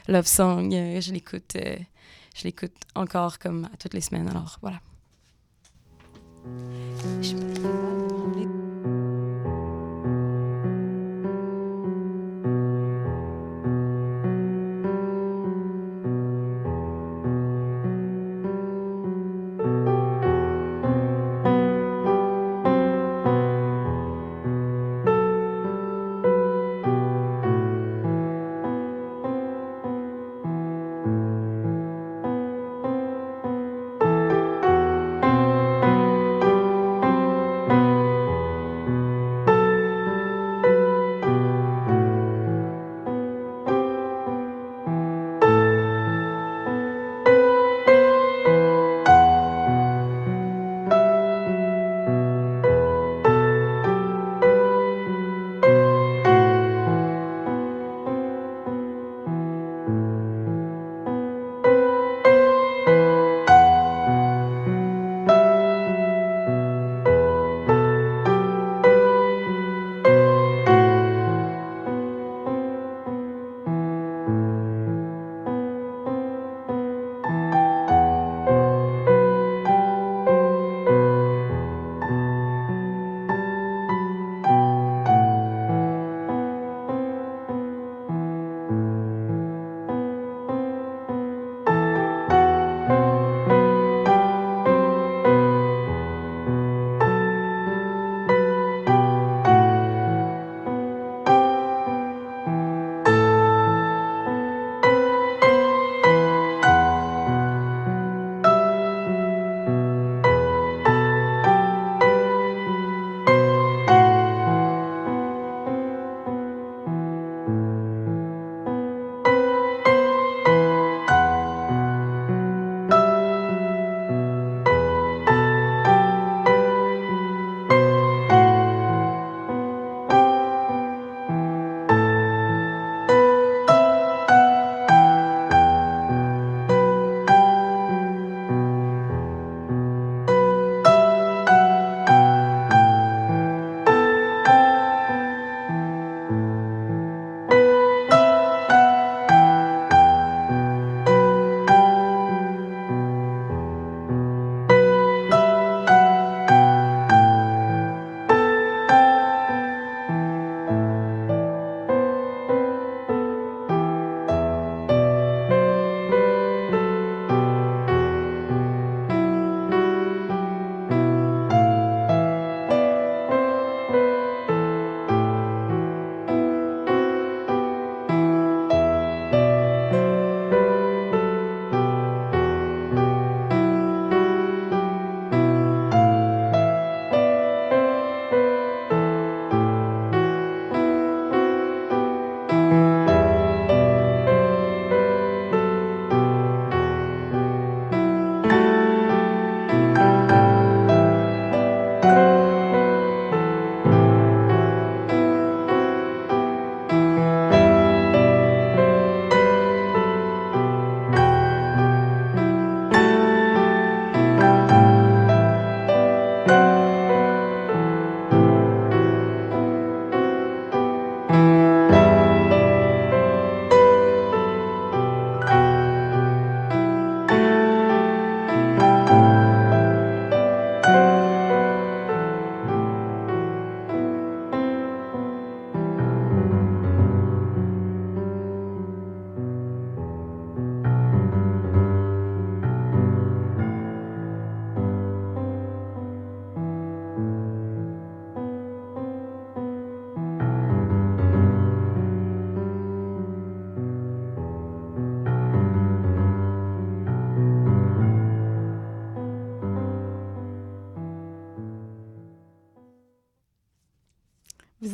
[0.07, 0.71] love song.
[0.71, 4.27] Je l'écoute, je l'écoute encore comme à toutes les semaines.
[4.29, 4.79] Alors voilà.
[7.21, 8.68] Je peux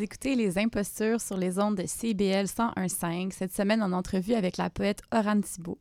[0.05, 3.31] écoutez Les Impostures sur les ondes de CBL 101.5.
[3.31, 5.79] Cette semaine, en entrevue avec la poète Oran Thibault.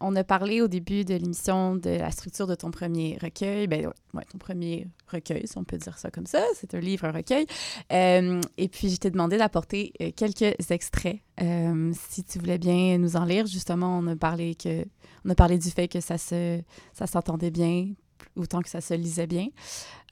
[0.00, 3.66] On a parlé au début de l'émission de la structure de ton premier recueil.
[3.66, 6.44] Ben ouais, ton premier recueil, si on peut dire ça comme ça.
[6.54, 7.44] C'est un livre, un recueil.
[7.92, 11.18] Euh, et puis, je t'ai demandé d'apporter euh, quelques extraits.
[11.42, 14.84] Euh, si tu voulais bien nous en lire, justement, on a parlé, que,
[15.24, 16.60] on a parlé du fait que ça, se,
[16.92, 17.88] ça s'entendait bien,
[18.36, 19.48] autant que ça se lisait bien.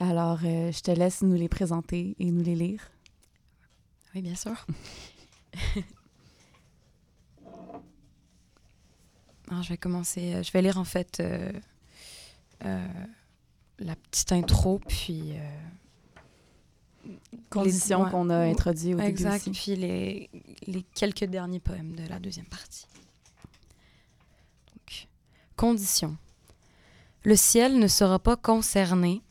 [0.01, 2.90] Alors, je te laisse nous les présenter et nous les lire.
[4.14, 4.66] Oui, bien sûr.
[9.51, 10.35] Ah, je vais commencer.
[10.35, 11.53] Euh, je vais lire en fait euh,
[12.64, 12.87] euh,
[13.79, 15.35] la petite intro, puis.
[17.49, 19.59] Conditions qu'on a introduit au exact, début.
[19.59, 20.31] Puis les,
[20.66, 22.87] les, quelques derniers poèmes de la deuxième partie.
[24.75, 25.09] Donc,
[25.57, 26.18] conditions.
[27.23, 29.23] Le ciel ne sera pas concerné.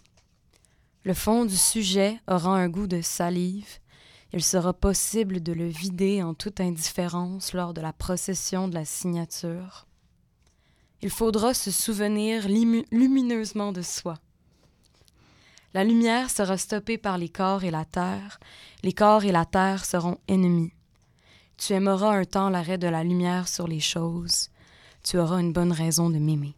[1.04, 3.80] Le fond du sujet aura un goût de salive.
[4.34, 8.86] Il sera possible de le vider en toute indifférence lors de la procession de la
[8.86, 9.88] signature.
[11.02, 14.16] Il faudra se souvenir lumineusement de soi.
[15.74, 18.40] La lumière sera stoppée par les corps et la terre.
[18.84, 20.74] Les corps et la terre seront ennemis.
[21.58, 24.50] Tu aimeras un temps l'arrêt de la lumière sur les choses.
[25.04, 26.56] Tu auras une bonne raison de m'aimer.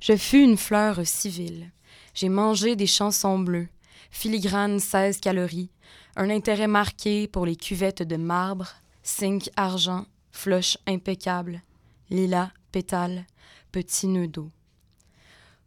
[0.00, 1.70] Je fus une fleur civile.
[2.14, 3.68] J'ai mangé des chansons bleues,
[4.12, 5.70] filigrane 16 calories,
[6.14, 8.68] un intérêt marqué pour les cuvettes de marbre,
[9.04, 11.62] zinc, argent, Floche impeccable,
[12.08, 13.26] lilas, pétales,
[13.70, 14.50] petit nœud d'eau.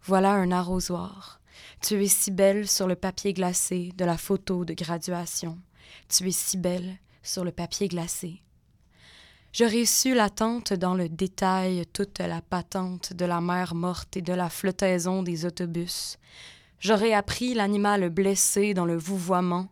[0.04, 1.40] Voilà un arrosoir.
[1.82, 5.60] Tu es si belle sur le papier glacé de la photo de graduation.
[6.10, 8.42] Tu es si belle sur le papier glacé.
[9.54, 14.34] J'aurais su l'attente dans le détail toute la patente de la mer morte et de
[14.34, 16.18] la flottaison des autobus.
[16.86, 19.70] J'aurais appris l'animal blessé dans le vouvoiement,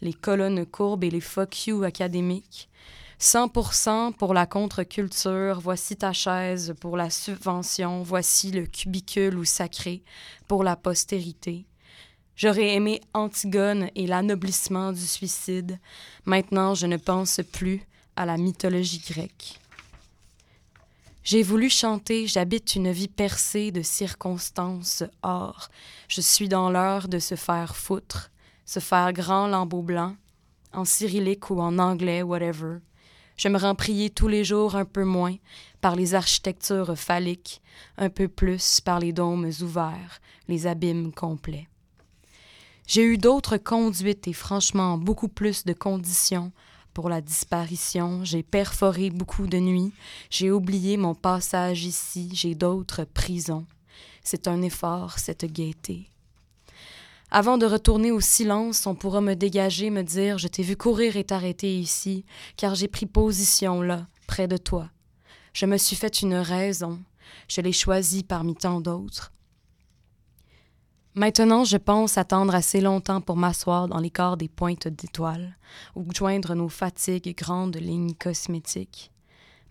[0.00, 2.68] les colonnes courbes et les fuck you académiques.
[3.20, 10.02] 100% pour la contre-culture, voici ta chaise pour la subvention, voici le cubicule ou sacré
[10.48, 11.66] pour la postérité.
[12.34, 15.78] J'aurais aimé Antigone et l'anoblissement du suicide.
[16.24, 17.80] Maintenant, je ne pense plus
[18.16, 19.60] à la mythologie grecque.
[21.26, 25.02] J'ai voulu chanter, j'habite une vie percée de circonstances.
[25.24, 25.70] Or,
[26.06, 28.30] je suis dans l'heure de se faire foutre,
[28.64, 30.14] se faire grand lambeau blanc,
[30.72, 32.76] en cyrillique ou en anglais, whatever.
[33.36, 35.34] Je me rends prier tous les jours un peu moins
[35.80, 37.60] par les architectures phalliques,
[37.98, 41.66] un peu plus par les dômes ouverts, les abîmes complets.
[42.86, 46.52] J'ai eu d'autres conduites et franchement beaucoup plus de conditions
[46.96, 48.24] pour la disparition.
[48.24, 49.92] J'ai perforé beaucoup de nuits.
[50.30, 52.30] J'ai oublié mon passage ici.
[52.32, 53.66] J'ai d'autres prisons.
[54.24, 56.08] C'est un effort, cette gaieté.
[57.30, 61.18] Avant de retourner au silence, on pourra me dégager, me dire Je t'ai vu courir
[61.18, 62.24] et t'arrêter ici,
[62.56, 64.88] car j'ai pris position là, près de toi.
[65.52, 66.98] Je me suis fait une raison,
[67.46, 69.32] je l'ai choisie parmi tant d'autres.
[71.18, 75.56] Maintenant, je pense attendre assez longtemps pour m'asseoir dans les corps des pointes d'étoiles,
[75.94, 79.10] ou joindre nos fatigues grandes lignes cosmétiques.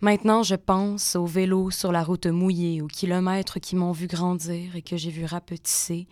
[0.00, 4.74] Maintenant, je pense aux vélos sur la route mouillée, aux kilomètres qui m'ont vu grandir
[4.74, 6.08] et que j'ai vu rapetisser,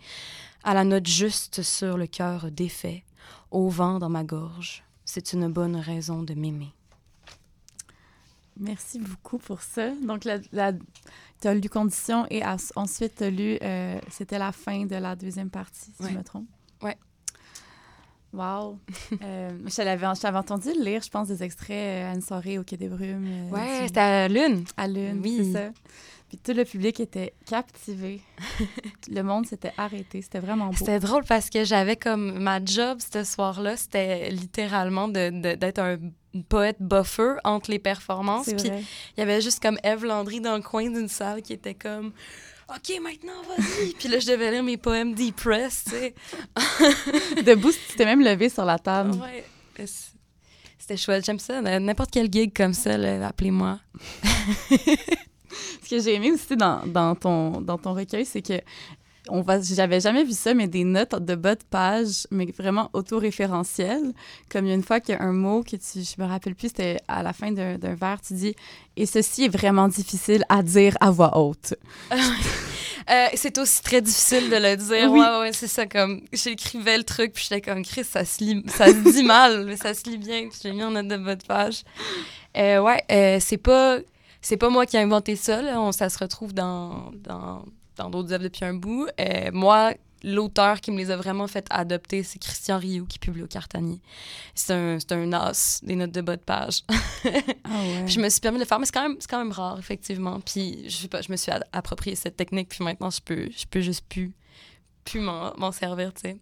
[0.63, 3.03] à la note juste sur le cœur défait,
[3.51, 4.85] au vent dans ma gorge.
[5.03, 6.73] C'est une bonne raison de m'aimer.
[8.57, 9.91] Merci beaucoup pour ça.
[9.95, 12.41] Donc, la, tu as lu Condition et
[12.75, 16.23] ensuite tu as lu, euh, c'était la fin de la deuxième partie, si je me
[16.23, 16.47] trompe.
[16.81, 16.97] Ouais.
[18.35, 18.79] Wow.
[19.23, 19.75] euh, je
[20.21, 23.25] t'avais entendu lire, je pense, des extraits euh, à une soirée au Quai des Brumes.
[23.25, 24.65] Euh, ouais, c'était à Lune.
[24.75, 25.37] À Lune, oui.
[25.37, 25.71] c'est ça.
[26.29, 28.21] Puis tout le public était captivé.
[29.11, 30.21] le monde s'était arrêté.
[30.21, 30.75] C'était vraiment beau.
[30.77, 35.97] C'était drôle parce que j'avais comme ma job ce soir-là, c'était littéralement d'être un
[36.49, 38.47] poète buffer entre les performances.
[38.47, 41.75] Puis il y avait juste comme Eve Landry dans le coin d'une salle qui était
[41.75, 42.11] comme
[42.67, 43.93] OK, maintenant, vas-y.
[43.93, 47.43] puis là, je devais lire mes poèmes depressed, tu sais.
[47.43, 49.11] Debout, tu t'es même levé sur la table.
[49.11, 49.45] Ouais.
[50.79, 51.23] C'était chouette.
[51.25, 51.61] J'aime ça.
[51.61, 52.95] N'importe quel gig comme ça,
[53.27, 53.79] appelez-moi.
[55.83, 58.61] Ce que j'ai aimé aussi dans, dans, ton, dans ton recueil, c'est que
[59.29, 62.89] on va, j'avais jamais vu ça, mais des notes de bas de page, mais vraiment
[62.93, 64.13] autoréférentielles.
[64.49, 66.27] Comme il y a une fois qu'il y a un mot que tu, je me
[66.27, 68.55] rappelle plus, c'était à la fin d'un, vers, tu dis
[68.95, 71.75] Et ceci est vraiment difficile à dire à voix haute.
[73.07, 75.11] Euh, c'est aussi très difficile de le dire.
[75.11, 75.19] Oui.
[75.19, 75.85] Ouais, ouais, c'est ça.
[75.85, 79.63] Comme j'écrivais le truc, puis j'étais comme Chris, ça se lit, ça se dit mal,
[79.65, 80.47] mais ça se lit bien.
[80.49, 81.83] Puis j'ai mis en note de bas de page.
[82.57, 83.99] Euh, ouais, euh, c'est pas
[84.45, 85.59] c'est pas moi qui ai inventé ça.
[85.59, 85.81] Là.
[85.81, 89.07] On, ça se retrouve dans, dans, dans d'autres œuvres depuis un bout.
[89.19, 93.41] Euh, moi, l'auteur qui me les a vraiment fait adopter, c'est Christian Rioux qui publie
[93.41, 93.99] au Cartanier.
[94.53, 96.83] C'est un, c'est un as des notes de bas de page.
[96.87, 96.89] Ah
[97.71, 98.07] ouais.
[98.07, 99.79] je me suis permis de le faire, mais c'est quand même, c'est quand même rare,
[99.79, 100.39] effectivement.
[100.41, 103.65] Puis je sais pas, je me suis approprié cette technique, puis maintenant, je peux, je
[103.65, 104.31] peux juste plus,
[105.05, 106.37] plus m'en, m'en servir, tu sais.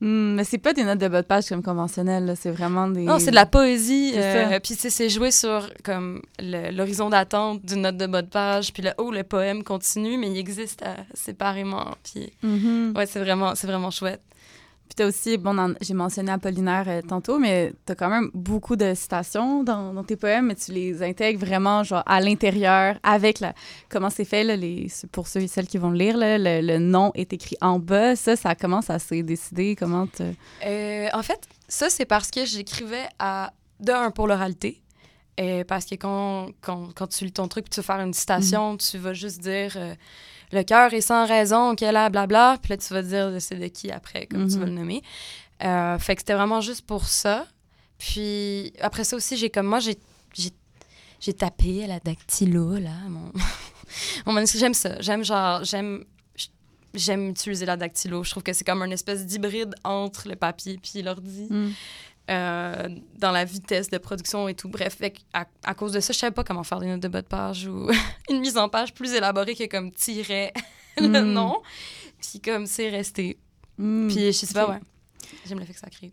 [0.00, 2.34] Hmm, mais c'est pas des notes de bas de page comme conventionnelles.
[2.38, 3.02] C'est vraiment des.
[3.02, 4.12] Non, c'est de la poésie.
[4.16, 8.72] Euh, puis c'est joué sur comme le- l'horizon d'attente d'une note de bas de page,
[8.72, 10.82] puis là, oh, le poème continue, mais il existe
[11.14, 11.94] séparément.
[12.02, 12.92] Puis Mhm.
[12.96, 14.20] ouais, c'est vraiment, c'est vraiment chouette.
[14.94, 18.94] Puis t'as aussi, bon, j'ai mentionné Apollinaire euh, tantôt, mais t'as quand même beaucoup de
[18.94, 23.54] citations dans, dans tes poèmes, mais tu les intègres vraiment, genre, à l'intérieur, avec la...
[23.88, 26.60] Comment c'est fait, là, les, pour ceux et celles qui vont le lire, là, le,
[26.64, 28.14] le nom est écrit en bas.
[28.14, 30.22] Ça, ça commence à se décider, comment te...
[30.64, 33.52] Euh, en fait, ça, c'est parce que j'écrivais à.
[33.80, 34.80] De un, pour l'oralité.
[35.40, 38.76] Euh, parce que quand, quand, quand tu lis ton truc, tu veux faire une citation,
[38.76, 39.94] tu vas juste dire euh,
[40.54, 43.66] le cœur est sans raison, qu'elle a blabla, puis là, tu vas dire c'est de
[43.68, 44.60] qui après, comme tu Mhm.
[44.60, 45.02] vas le nommer.
[45.62, 47.46] Euh, fait que c'était vraiment juste pour ça.
[47.98, 49.96] Puis après ça aussi, j'ai comme moi, j'ai
[50.34, 50.50] j'ai
[51.20, 53.32] j'ai tapé à la dactylo, là, mon,
[54.26, 54.58] mon manuscrit.
[54.58, 55.00] J'aime ça.
[55.00, 56.04] J'aime genre, j'aime
[56.92, 58.22] j'aime utiliser la dactylo.
[58.24, 61.46] Je trouve que c'est comme une espèce d'hybride entre le papier puis l'ordi.
[61.50, 61.70] Hmm.
[62.30, 64.68] Euh, dans la vitesse de production et tout.
[64.68, 67.08] Bref, fait à, à cause de ça, je savais pas comment faire des notes de
[67.08, 67.88] bas de page ou
[68.30, 70.52] une mise en page plus élaborée que comme tirer
[70.98, 71.32] le Mm.
[71.32, 71.56] nom.
[72.20, 73.38] Puis comme c'est resté.
[73.78, 74.08] Hmm.
[74.08, 74.80] Puis je sais pas, ouais.
[75.46, 76.12] J'aime le fait que ça crée.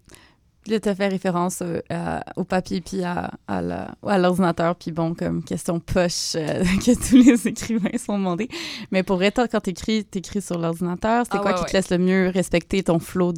[0.67, 5.43] Là, t'as fait référence euh, à- au papier puis à, à l'ordinateur, puis bon, comme
[5.43, 8.47] question poche euh, que tous les écrivains sont demandés.
[8.91, 11.69] Mais pour vrai, toi, quand t'écris, t'écris sur l'ordinateur, c'est Ah quoi ouais, qui ouais.
[11.69, 13.33] te laisse le mieux respecter ton flot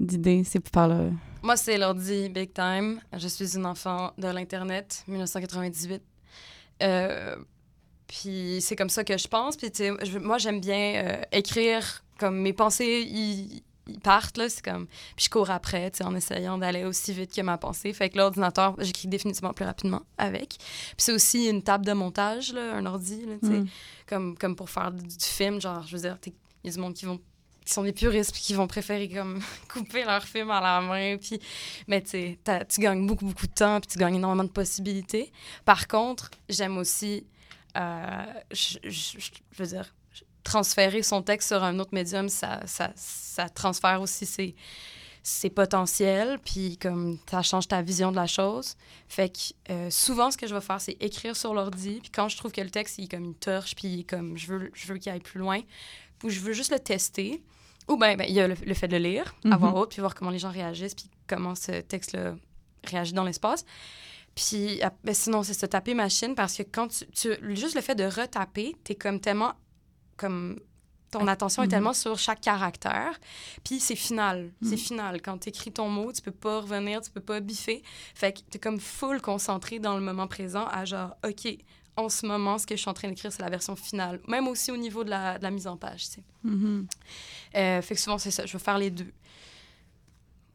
[0.00, 0.42] d'idées?
[0.44, 1.10] C'est par le...
[1.42, 3.00] Moi, c'est l'ordi big time.
[3.16, 6.02] Je suis une enfant de l'Internet, 1998.
[6.82, 7.36] Euh,
[8.06, 9.56] puis c'est comme ça que je pense.
[9.56, 14.48] Puis je- moi, j'aime bien euh, écrire comme mes pensées, ils, ils partent, là.
[14.48, 14.86] C'est comme...
[15.14, 17.92] Puis je cours après, en essayant d'aller aussi vite que ma pensée.
[17.92, 20.56] Fait que l'ordinateur, j'écris définitivement plus rapidement avec.
[20.58, 23.34] Puis c'est aussi une table de montage, là, un ordi, là.
[23.42, 23.66] Hmm.
[24.08, 26.32] Comme, comme pour faire du, du film, genre, je veux dire, il
[26.64, 27.20] y a du monde qui vont
[27.68, 31.18] qui sont des puristes puis qui vont préférer comme couper leur film à la main
[31.18, 31.38] puis
[31.86, 32.38] mais tu
[32.68, 35.30] tu gagnes beaucoup beaucoup de temps puis tu gagnes énormément de possibilités.
[35.66, 37.26] Par contre j'aime aussi
[37.76, 38.78] euh, je,
[39.58, 39.94] veux dire
[40.44, 44.56] transférer son texte sur un autre médium ça ça, ça transfère aussi ses
[45.22, 48.76] ses potentiels puis comme ça change ta vision de la chose.
[49.08, 52.30] Fait que euh, souvent ce que je vais faire c'est écrire sur l'ordi puis quand
[52.30, 54.86] je trouve que le texte il est comme une torche puis comme je veux je
[54.86, 55.60] veux qu'il aille plus loin
[56.24, 57.42] ou je veux juste le tester
[57.88, 59.56] ou bien, ben, il y a le, le fait de le lire à Mhm.
[59.56, 62.34] voix haute, puis voir comment les gens réagissent, puis comment ce texte-là
[62.84, 63.64] réagit dans l'espace.
[64.34, 67.80] Puis ap- ben, sinon, c'est se taper machine, parce que quand tu, tu- Juste le
[67.80, 69.52] fait de retaper, t'es comme tellement...
[70.16, 70.58] Comme...
[71.10, 71.70] Ton attention est Mhm.
[71.70, 73.18] tellement sur chaque caractère,
[73.64, 74.52] puis c'est final.
[74.60, 74.68] Mhm.
[74.68, 75.22] C'est final.
[75.22, 77.82] Quand t'écris ton mot, tu peux pas revenir, tu peux pas biffer.
[78.14, 81.48] Fait que t'es comme full concentré dans le moment présent à genre, OK,
[81.98, 84.20] en ce moment, ce que je suis en train d'écrire, c'est la version finale.
[84.28, 86.22] Même aussi au niveau de la, de la mise en page, tu sais.
[86.44, 86.86] Mhm.
[87.56, 88.46] Euh, fait que souvent, c'est ça.
[88.46, 89.12] Je vais faire les deux.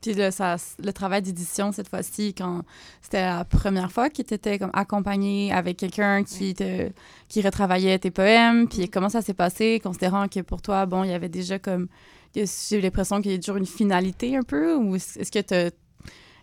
[0.01, 2.63] Puis le, ça, le travail d'édition, cette fois-ci, quand
[3.01, 6.89] c'était la première fois que tu étais comme accompagné avec quelqu'un qui, te,
[7.29, 11.11] qui retravaillait tes poèmes, puis comment ça s'est passé, considérant que pour toi, bon, il
[11.11, 11.87] y avait déjà comme...
[12.35, 15.39] J'ai l'impression qu'il y a toujours une finalité un peu, ou est-ce est-ce que
[15.69, 15.75] tu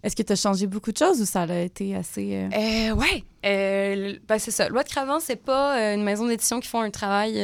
[0.02, 2.30] est-ce que tu as changé beaucoup de choses ou ça a été assez...
[2.34, 3.24] euh, Euh, ouais.
[3.44, 4.68] Euh, ben, c'est ça.
[4.68, 7.38] Loi de Cravant, c'est pas euh, une maison d'édition qui font un travail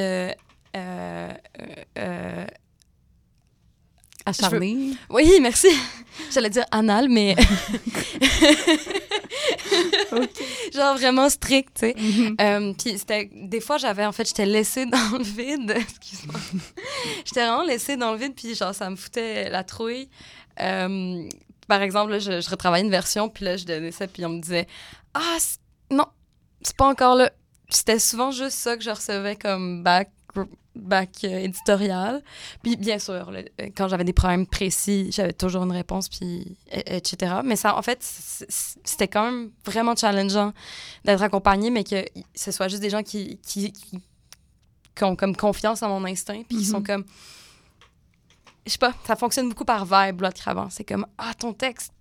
[4.25, 4.95] acharné?
[5.11, 5.69] Oui, merci.
[6.33, 7.37] J'allais dire anal, mais.
[10.75, 11.95] Genre vraiment strict, tu sais.
[12.41, 16.41] Euh, puis c'était des fois j'avais en fait j'étais laissée dans le vide excuse-moi
[17.25, 20.09] j'étais vraiment laissée dans le vide puis genre ça me foutait la trouille
[20.61, 21.29] Euh,
[21.69, 24.31] par exemple là, je, je retravaillais une version puis là je donnais ça puis on
[24.31, 24.67] me disait
[25.15, 25.37] ah
[25.91, 26.07] non
[26.63, 27.31] c'est pas encore là
[27.71, 30.11] c'était souvent juste ça que je recevais comme back
[30.75, 32.23] back euh, éditorial
[32.63, 33.41] puis bien sûr là,
[33.77, 37.83] quand j'avais des problèmes précis j'avais toujours une réponse puis et- etc mais ça en
[37.83, 40.53] fait c'était quand même vraiment challengeant
[41.05, 42.05] d'être accompagnée, mais que
[42.35, 43.99] ce soit juste des gens qui, qui, qui,
[44.95, 46.71] qui ont comme confiance en mon instinct, puis qui Mhm.
[46.71, 47.05] sont comme.
[48.67, 50.69] Je sais pas, ça fonctionne beaucoup par vibe, Loi de Cravant.
[50.71, 51.93] C'est comme, ah, ton texte,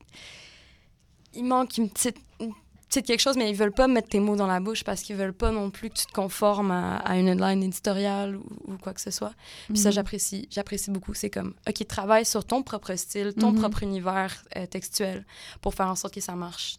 [1.33, 2.53] il manque une petite, une
[2.87, 5.15] petite quelque chose, mais ils veulent pas mettre tes mots dans la bouche parce qu'ils
[5.15, 8.77] veulent pas non plus que tu te conformes à, à une headline éditoriale ou, ou
[8.77, 9.33] quoi que ce soit.
[9.67, 9.93] Puis ça, Mhm.
[9.93, 11.13] j'apprécie, j'apprécie beaucoup.
[11.13, 13.59] C'est comme, OK, travaille sur ton propre style, ton Mhm.
[13.59, 15.25] propre univers euh, textuel
[15.61, 16.77] pour faire en sorte que ça marche.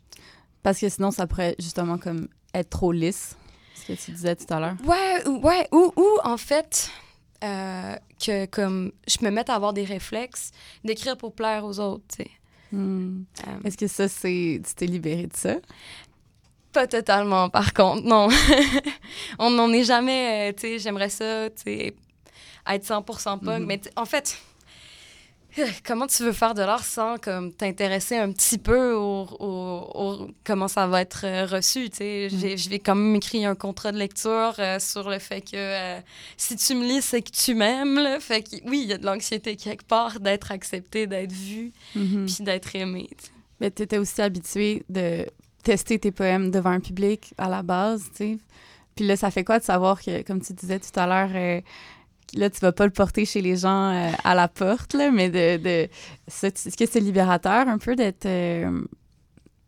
[0.62, 3.36] Parce que sinon, ça pourrait justement comme être trop lisse,
[3.74, 4.76] ce que tu disais tout à l'heure.
[4.84, 6.90] Ouais, ou- ouais, ou, ou en fait,
[7.44, 10.52] euh, que comme je me mette à avoir des réflexes
[10.84, 12.16] d'écrire pour plaire aux autres.
[12.72, 13.22] Hmm.
[13.46, 14.60] Euh, Est-ce que ça, c'est.
[14.66, 15.56] Tu t'es libéré de ça?
[16.72, 18.28] Pas totalement, par contre, non.
[19.38, 21.96] On n'en est jamais, euh, tu sais, j'aimerais ça, tu sais,
[22.68, 23.60] être 100% punk.
[23.60, 23.66] Mhm.
[23.66, 24.38] Mais en fait,
[25.86, 30.28] comment tu veux faire de l'art sans comme t'intéresser un petit peu au, au- au-
[30.44, 32.28] comment ça va être euh, reçu, tu sais?
[32.30, 35.50] J'ai- Je vais quand même écrire un contrat de lecture euh, sur le fait que
[35.54, 35.98] euh,
[36.36, 38.20] si tu me lis, c'est que tu m'aimes, là.
[38.20, 42.26] Fait que oui, il y a de l'anxiété quelque part d'être accepté, d'être vu, Mhm.
[42.26, 43.08] puis d'être aimé.
[43.60, 45.26] Mais tu étais aussi habitué de
[45.62, 48.38] tester tes poèmes devant un public à la base, tu sais.
[48.94, 51.60] Puis là, ça fait quoi de savoir que, comme tu disais tout à l'heure, euh,
[52.34, 55.28] là, tu vas pas le porter chez les gens euh, à la porte, là, mais
[55.30, 55.62] de...
[55.62, 55.88] de
[56.26, 58.26] Est-ce que c'est libérateur un peu d'être...
[58.26, 58.82] euh,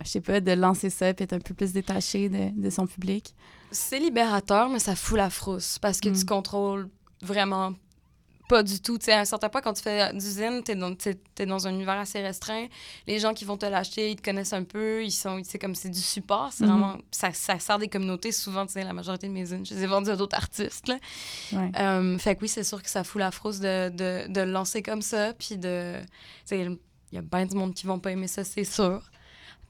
[0.04, 2.86] je sais pas, de lancer ça puis être un peu plus détaché de, de son
[2.86, 3.34] public?
[3.70, 6.16] C'est libérateur, mais ça fout la frousse parce que Mm.
[6.18, 6.88] tu contrôles
[7.22, 7.72] vraiment
[8.48, 8.98] pas du tout.
[8.98, 11.70] Tu sais, à un certain point, quand tu fais d'usine, dans, t'es- t'es dans un
[11.70, 12.66] univers assez restreint.
[13.06, 15.04] Les gens qui vont te l'acheter, ils te connaissent un peu.
[15.04, 16.50] Ils sont, c'est comme c'est du support.
[16.52, 16.70] C'est Mhm.
[16.70, 18.32] vraiment, ça, ça sert des communautés.
[18.32, 20.88] Souvent, tu sais, la majorité de mes unes, je les ai vendues à d'autres artistes.
[20.88, 20.98] Là.
[21.52, 21.70] Ouais.
[21.78, 24.50] Euh, fait que oui, c'est sûr que ça fout la frousse de, de, de le
[24.50, 25.34] lancer comme ça.
[25.34, 25.94] Puis de.
[26.48, 26.78] Tu il
[27.12, 29.02] y a bien du monde qui vont pas aimer ça, c'est sûr.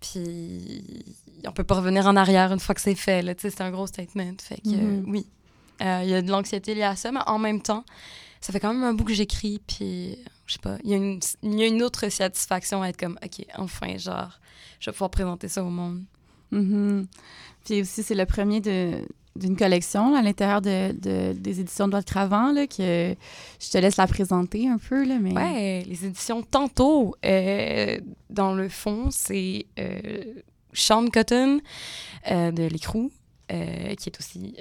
[0.00, 1.04] Puis
[1.46, 3.22] on peut pas revenir en arrière une fois que c'est fait.
[3.36, 4.32] Tu c'est un gros statement.
[4.40, 5.00] Fait que Mhm.
[5.00, 5.26] euh, oui,
[5.80, 7.84] Euh, il y a de l'anxiété liée à ça, mais en même temps,
[8.40, 9.60] ça fait quand même un bout que j'écris.
[9.66, 10.16] Puis
[10.46, 12.96] je sais pas, il y, a une- il y a une autre satisfaction à être
[12.98, 14.38] comme, OK, enfin, genre,
[14.80, 16.02] je vais pouvoir présenter ça au monde.
[16.50, 17.06] Mhm.
[17.64, 19.04] Puis aussi, c'est le premier de
[19.36, 23.14] d'une collection là, à l'intérieur de, de- des éditions de Doigt de Cravant, là, que
[23.60, 25.32] je te laisse la présenter un peu, là, mais...
[25.32, 30.24] Ouais, les éditions Tantôt, euh, dans le fond, c'est euh,
[30.72, 31.60] Sean Cotton
[32.32, 33.12] euh, de L'écrou,
[33.48, 34.56] qui est aussi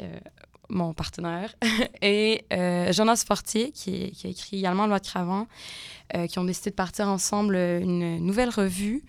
[0.70, 1.54] mon partenaire,
[2.02, 5.48] et euh, Jonas Fortier, qui, a écrit également Loi de Cravant,
[6.16, 9.04] euh, qui ont décidé de partir ensemble une nouvelle revue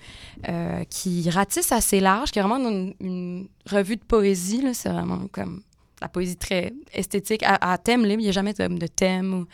[0.49, 2.59] euh, qui ratisse assez large, qui est vraiment
[3.01, 4.63] une, revue de poésie.
[4.73, 5.63] C'est vraiment comme
[6.01, 8.21] la poésie très esthétique, à, à thème libre.
[8.21, 9.35] Il n'y a jamais de, de thème.
[9.35, 9.47] Ou,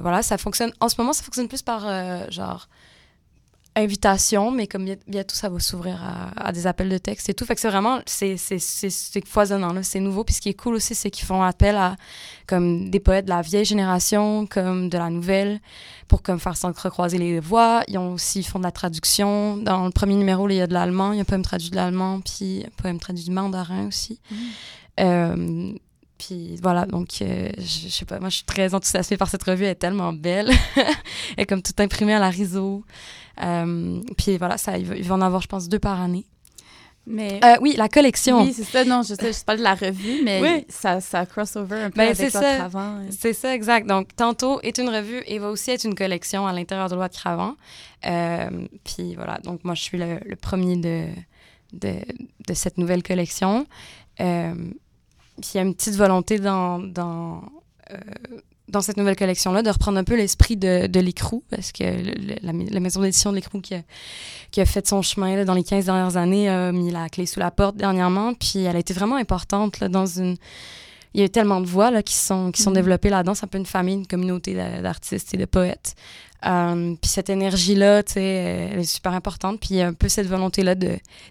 [0.00, 0.72] voilà, ça fonctionne.
[0.80, 1.82] En ce moment, ça fonctionne plus par
[2.30, 2.68] genre
[3.76, 7.34] invitation, mais comme bien- bientôt ça va s'ouvrir à, à des appels de texte et
[7.34, 7.44] tout.
[7.44, 8.36] Fait que c'est vraiment, c'est,
[9.26, 9.82] foisonnant, là.
[9.82, 10.24] c'est nouveau.
[10.24, 11.96] Puis ce qui est cool aussi, c'est qu'ils font appel à
[12.46, 15.60] comme des poètes de la vieille génération, comme de la nouvelle,
[16.08, 17.82] pour comme faire s'entrecroiser les voix.
[17.88, 19.56] Ils ont aussi ils font de la traduction.
[19.56, 21.42] Dans le premier numéro, là, il y a de l'allemand, il y a un poème
[21.42, 24.20] traduit de l'allemand, puis un poème traduit du mandarin aussi.
[25.00, 25.72] Euh,
[26.18, 29.42] puis voilà, donc euh, je, je sais pas, moi je suis très enthousiasmée par cette
[29.42, 30.50] revue, elle est tellement belle.
[30.76, 30.84] elle
[31.38, 32.30] est comme tout imprimée à la.
[33.42, 36.24] Euh, puis voilà, ça, il va, il va en avoir, je pense, deux par année.
[37.06, 37.40] mais...
[37.44, 38.42] Euh, oui, la collection.
[38.42, 38.84] Oui, c'est ça.
[38.84, 40.64] Non, je sais, je parle de la revue, mais Oui.
[40.68, 42.40] ça, ça crossover un peu Ben, avec ça.
[42.40, 43.00] de Cravant.
[43.10, 43.86] C'est ça, exact.
[43.88, 47.08] Donc, tantôt est une revue et va aussi être une collection à l'intérieur de Loi
[47.08, 47.56] de Cravant.
[48.06, 48.48] Euh,
[48.84, 51.06] puis voilà, donc moi, je suis le, le premier de,
[51.72, 51.94] de,
[52.46, 53.66] de cette nouvelle collection.
[54.20, 54.54] Euh,
[55.38, 57.42] il y a une petite volonté dans, dans,
[57.92, 57.96] euh,
[58.68, 62.36] dans cette nouvelle collection-là de reprendre un peu l'esprit de, de l'écrou, parce que le-
[62.42, 63.82] la, la maison d'édition de l'écrou qui a,
[64.50, 67.26] qui a fait son chemin là, dans les 15 dernières années a mis la clé
[67.26, 70.36] sous la porte dernièrement, puis elle a été vraiment importante là, dans une
[71.16, 72.74] il y a eu tellement de voix là, qui sont, qui sont Mhm.
[72.76, 73.36] développées là-dedans.
[73.36, 75.94] C'est un peu une famille, une communauté d'a- d'artistes et de poètes.
[76.46, 79.60] Euh, puis cette énergie-là, tu sais, elle est super importante.
[79.60, 80.74] Puis un peu cette volonté-là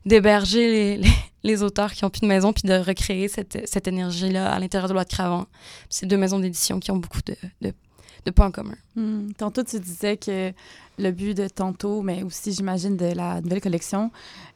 [0.05, 0.99] d'héberger
[1.43, 4.87] les, auteurs qui ont plus de maison, puis de recréer cette, cette énergie-là à l'intérieur
[4.87, 5.45] de Loi de Cravant.
[5.89, 8.77] C'est deux maisons d'édition qui ont beaucoup de, de, points communs.
[8.95, 9.31] Hmm.
[9.37, 10.51] Tantôt, tu disais que
[10.97, 14.11] le but de Tantôt, mais aussi, j'imagine, de la nouvelle collection,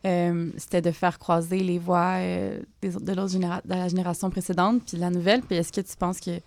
[0.06, 5.02] euh, c'était de faire croiser les voix euh, de, de la génération précédente, puis de
[5.02, 5.42] la nouvelle.
[5.42, 6.40] Puis est-ce que tu penses que.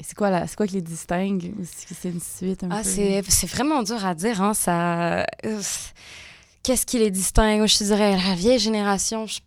[0.00, 1.52] C'est quoi, la- c'est quoi qui les distingue?
[1.64, 2.88] C'est une suite un Ah, peu?
[2.88, 5.26] c'est c'est vraiment dur à dire, hein, ça...
[6.62, 7.66] Qu'est-ce qui les distingue?
[7.66, 9.40] Je dirais, la vieille génération, je-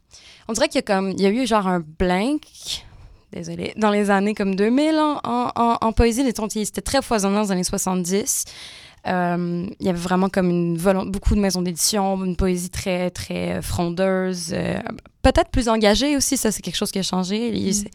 [0.47, 1.12] on dirait qu'il y a comme...
[1.12, 2.41] Il y a eu genre un blank,
[3.32, 6.24] désolé, dans les années comme 2000 en, en, en, en poésie.
[6.24, 8.45] Les tontilles, c'était très foisonnant dans les années 70.
[9.08, 10.78] Euh, il y avait vraiment comme une
[11.12, 14.80] beaucoup de maisons d'édition, une poésie très, très frondeuse, euh,
[15.22, 17.49] peut-être plus engagée aussi, ça c'est quelque chose qui a changé.
[17.49, 17.86] Il-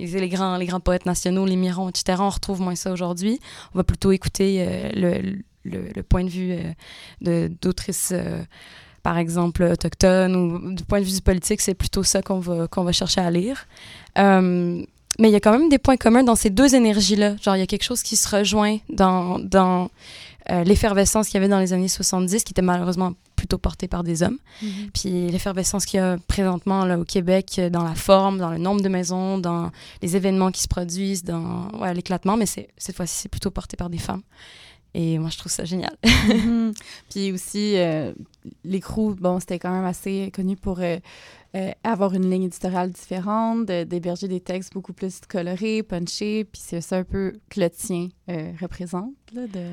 [0.00, 0.04] Mm.
[0.18, 3.40] les, grands, les grands poètes nationaux, les Mirons, etc., on retrouve moins ça aujourd'hui.
[3.74, 6.52] On va plutôt écouter euh, le, le, le point de vue
[7.26, 8.42] euh, d'autrices, euh,
[9.02, 12.68] par exemple, autochtones, ou du point de vue du politique, c'est plutôt ça qu'on va,
[12.68, 13.66] qu'on va chercher à lire.
[14.18, 14.82] Euh,
[15.20, 17.36] mais il y a quand même des points communs dans ces deux énergies-là.
[17.42, 19.90] Genre, il y a quelque chose qui se rejoint dans, dans
[20.50, 23.12] l'effervescence qu'il y avait dans les années 70, qui était malheureusement
[23.44, 24.38] plutôt portés par des hommes.
[24.62, 24.68] Mhm.
[24.94, 28.80] Puis l'effervescence qu'il y a présentement là, au Québec, dans la forme, dans le nombre
[28.80, 29.70] de maisons, dans
[30.00, 33.90] les événements qui se produisent, dans ouais, l'éclatement, mais cette fois-ci, c'est plutôt porté par
[33.90, 34.22] des femmes.
[34.96, 35.94] Et moi, je trouve ça génial.
[36.28, 36.72] Mhm.
[37.10, 38.12] Puis aussi, euh,
[38.64, 40.96] l'écrou, bon, c'était quand même assez connu pour euh,
[41.54, 46.62] euh, avoir une ligne éditoriale différente, de- d'héberger des textes beaucoup plus colorés, punchés, puis
[46.64, 49.64] c'est ça un peu que le tien euh, représente, là, de...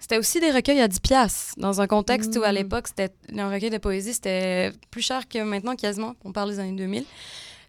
[0.00, 2.54] C'était aussi des recueils à 10 piastres, dans un contexte où, à Mm.
[2.54, 6.14] l'époque, c'était un recueil de poésie, c'était plus cher que maintenant, quasiment.
[6.24, 7.04] On parle des années 2000.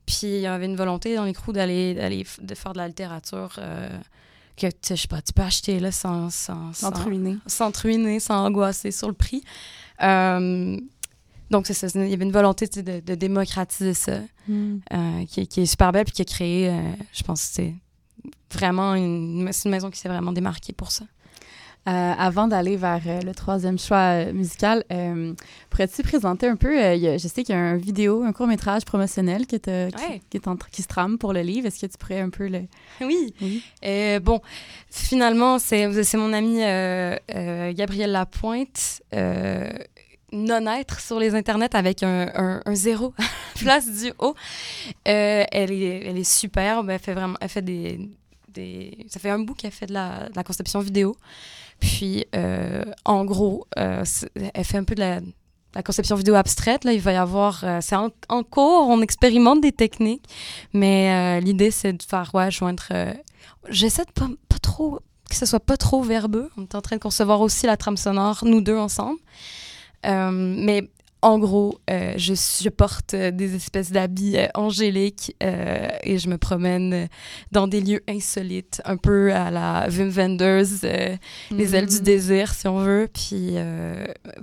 [0.05, 1.93] Puis il y avait une volonté dans les crews d'aller,
[2.41, 3.89] de faire de la littérature euh,
[4.55, 7.37] que, je sais pas, tu peux acheter là, sans, sans, sans te ruiner.
[7.45, 9.43] sans te ruiner, sans angoisser sur le prix.
[10.03, 10.77] Euh,
[11.49, 11.87] donc, c'est ça.
[11.95, 14.77] Il y avait une volonté de, de démocratiser ça, Mm.
[14.93, 16.81] euh, qui, est- qui est super belle, puis qui a créé, euh,
[17.13, 17.73] je pense, c'est
[18.51, 21.05] vraiment une, une maison qui s'est vraiment démarquée pour ça.
[21.87, 24.83] Euh, avant d'aller vers euh, le troisième choix euh, musical,
[25.69, 29.47] pourrais-tu présenter un peu, a- je sais qu'il y a un vidéo, un court-métrage promotionnel
[29.47, 30.21] qui, est, qui, Ouais.
[30.29, 31.67] qui est en tr- qui se trame pour le livre.
[31.67, 32.63] Est-ce que tu pourrais un peu le...
[33.01, 33.33] Oui.
[33.41, 33.63] Oui.
[34.21, 34.41] Bon,
[34.89, 36.57] finalement, c'est mon ami
[37.75, 39.01] Gabriel Lapointe,
[40.33, 43.13] non-être sur les internets avec un, un- un zéro
[43.59, 44.35] place du haut.
[45.07, 46.89] Euh, elle, est, elle est superbe.
[46.89, 48.09] Elle fait vraiment, elle fait des,
[48.49, 51.15] des- ça fait un bout qu'elle fait de la, de la conception vidéo.
[51.79, 54.03] Puis, euh, en gros, euh,
[54.53, 55.19] elle fait un peu de la,
[55.83, 56.85] conception vidéo abstraite.
[56.85, 58.09] Là, il va y avoir, euh, c'est en,
[58.43, 60.23] cours, on expérimente des techniques,
[60.73, 62.83] mais euh, l'idée c'est de faire ouais, joindre.
[63.69, 64.99] J'essaie de pas, pas trop
[65.29, 66.49] que ce soit pas trop verbeux.
[66.57, 69.19] On est en train de concevoir aussi la trame sonore, nous deux ensemble.
[70.03, 70.89] Mais
[71.21, 76.29] en gros, euh, je, je porte euh, des espèces d'habits euh, angéliques euh, et je
[76.29, 77.07] me promène
[77.51, 80.65] dans des lieux insolites, un peu à la Wim Wenders,
[81.51, 82.03] les ailes du Mm.
[82.03, 83.09] désir, si on veut.
[83.13, 83.55] Puis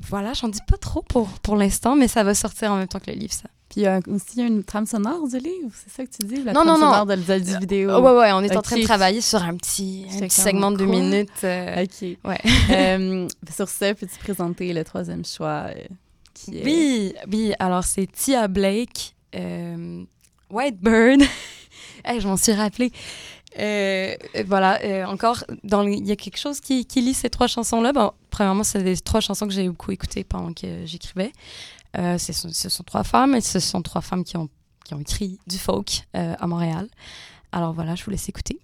[0.08, 2.98] voilà, j'en dis pas trop pour, pour l'instant, mais ça va sortir en même temps
[3.00, 3.48] que le livre, ça.
[3.70, 6.42] Puis il y a aussi une trame sonore du livre, c'est ça que tu dis?
[6.44, 6.92] La Non, trame non, non.
[6.92, 7.90] sonore de, de- du vidéo.
[7.94, 10.76] Oh, ouais, ouais, on est en train de travailler sur un petit, un segment de
[10.76, 11.30] deux minutes.
[11.44, 12.18] OK.
[12.24, 13.26] Ouais.
[13.54, 15.66] Sur ça, peux-tu présenter le troisième choix
[16.48, 17.52] Oui, oui.
[17.58, 20.04] Alors, c'est Tia Blake, euh,
[20.50, 21.22] Whitebird.
[22.06, 22.92] Hey, je m'en suis rappelé.
[23.58, 24.14] Euh,
[24.46, 27.92] voilà, euh, encore, il y a quelque chose qui, qui lie ces trois chansons-là.
[27.92, 31.32] Bon, premièrement, c'est des trois chansons que j'ai beaucoup écoutées pendant que j'écrivais.
[31.96, 34.48] Euh, ce, sont, ce sont trois femmes, et ce sont trois femmes qui ont,
[34.84, 36.88] qui ont écrit du folk à Montréal.
[37.52, 38.58] Alors voilà, je vous laisse écouter.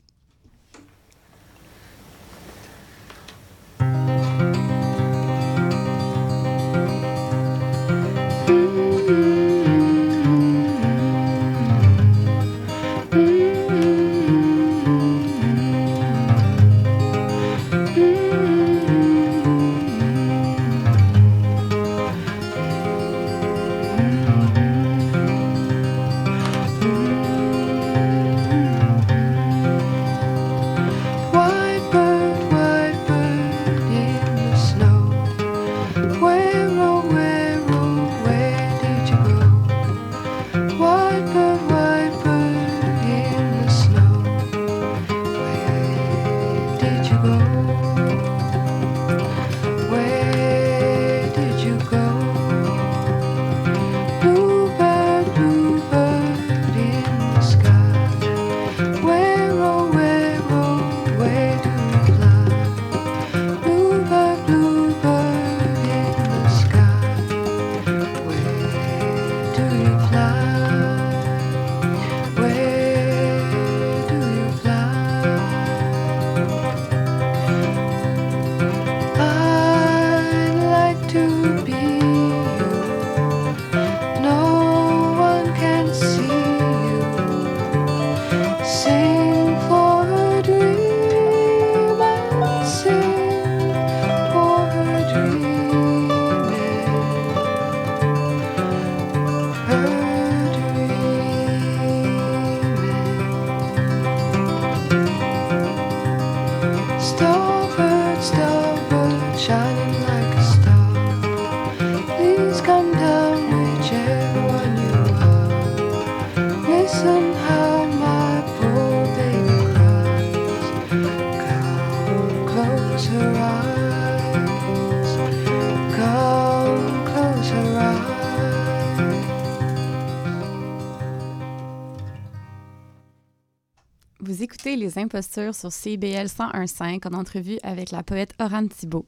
[134.76, 139.06] Les Impostures sur CBL 101.5 en entrevue avec la poète Oran Thibault.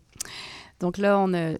[0.81, 1.53] Donc là, on a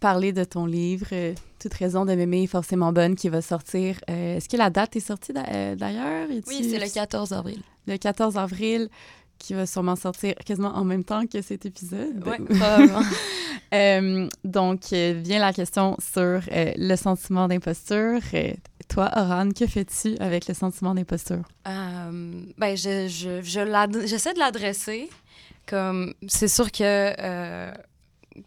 [0.00, 3.98] parler de ton livre, euh, Toute raison de m'aimer est forcément bonne, qui va sortir.
[4.08, 6.28] euh, Est-ce que la date est sortie euh, d'ailleurs?
[6.46, 7.60] Oui, c'est le 14 avril.
[7.86, 8.88] le 14 avril,
[9.38, 12.22] qui va sûrement sortir quasiment en même temps que cet épisode.
[12.26, 13.02] Oui, probablement.
[13.74, 16.40] Euh, donc, euh, vient la question sur euh,
[16.76, 18.20] le sentiment d'imposture.
[18.34, 18.52] Euh,
[18.88, 21.42] toi, Oran, que fais-tu avec le sentiment d'imposture?
[21.64, 25.10] Ben, je, je, je j'essaie de l'adresser.
[25.66, 27.14] Comme, c'est sûr que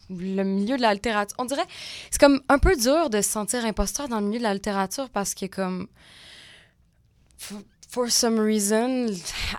[0.10, 1.68] le milieu de la littérature, on dirait,
[2.10, 5.10] c'est comme un peu dur de se sentir imposteur dans le milieu de la littérature
[5.12, 5.88] parce que, comme,
[7.92, 9.08] for, some reason,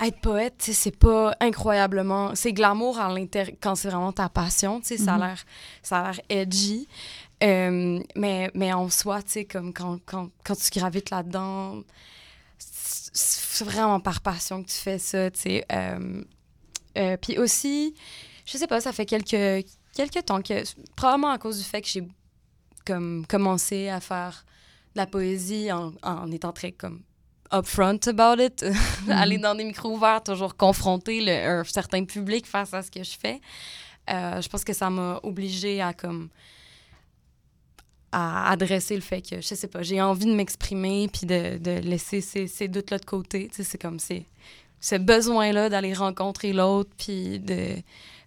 [0.00, 2.34] être poète, c'est pas incroyablement.
[2.34, 5.24] C'est glamour à l'intérieur quand c'est vraiment ta passion, tu sais, ça a Mhm.
[5.24, 5.44] l'air
[5.82, 6.88] ça a l'air edgy.
[7.42, 11.82] Euh, mais, mais en soi, tu sais, comme quand, quand, quand tu gravites là-dedans,
[12.58, 15.64] c'est c'est vraiment par passion que tu fais ça, tu sais.
[15.70, 16.22] Euh,
[16.96, 17.94] euh, Puis aussi,
[18.46, 20.62] je sais pas, ça fait quelques, quelques temps que,
[20.96, 22.08] probablement à cause du fait que j'ai
[22.86, 24.44] comme commencé à faire
[24.94, 27.02] de la poésie en, en étant très comme
[27.52, 28.64] upfront about it,
[29.08, 33.02] aller dans des micros ouverts, toujours confronter le, un certain public face à ce que
[33.02, 33.40] je fais.
[34.10, 36.28] Euh, je pense que ça m'a obligée à comme
[38.10, 41.78] à adresser le fait que, je sais pas, j'ai envie de m'exprimer puis de, de
[41.78, 43.48] laisser ces, ces doutes-là de côté.
[43.48, 44.26] Tu sais, c'est comme c'est
[44.80, 47.76] ce besoin-là d'aller rencontrer l'autre puis de,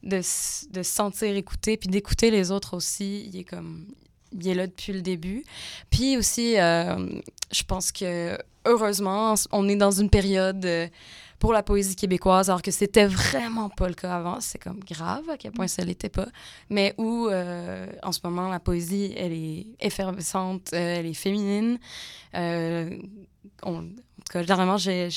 [0.03, 3.29] de, de se sentir écouté puis d'écouter les autres aussi.
[3.31, 3.85] Il est comme,
[4.39, 5.43] il est là depuis le début.
[5.89, 6.95] Puis aussi, euh,
[7.51, 10.87] je pense que, heureusement, on est dans une période euh,
[11.39, 14.39] pour la poésie québécoise, alors que c'était vraiment pas le cas avant.
[14.39, 16.27] C'est comme grave à quel point ça l'était pas.
[16.69, 21.77] Mais où, euh, en ce moment, la poésie, elle est effervescente, elle est féminine.
[22.33, 25.09] En tout cas, dernièrement, j'ai-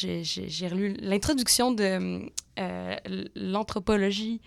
[0.71, 2.21] relu l'introduction de
[3.35, 4.41] l'anthropologie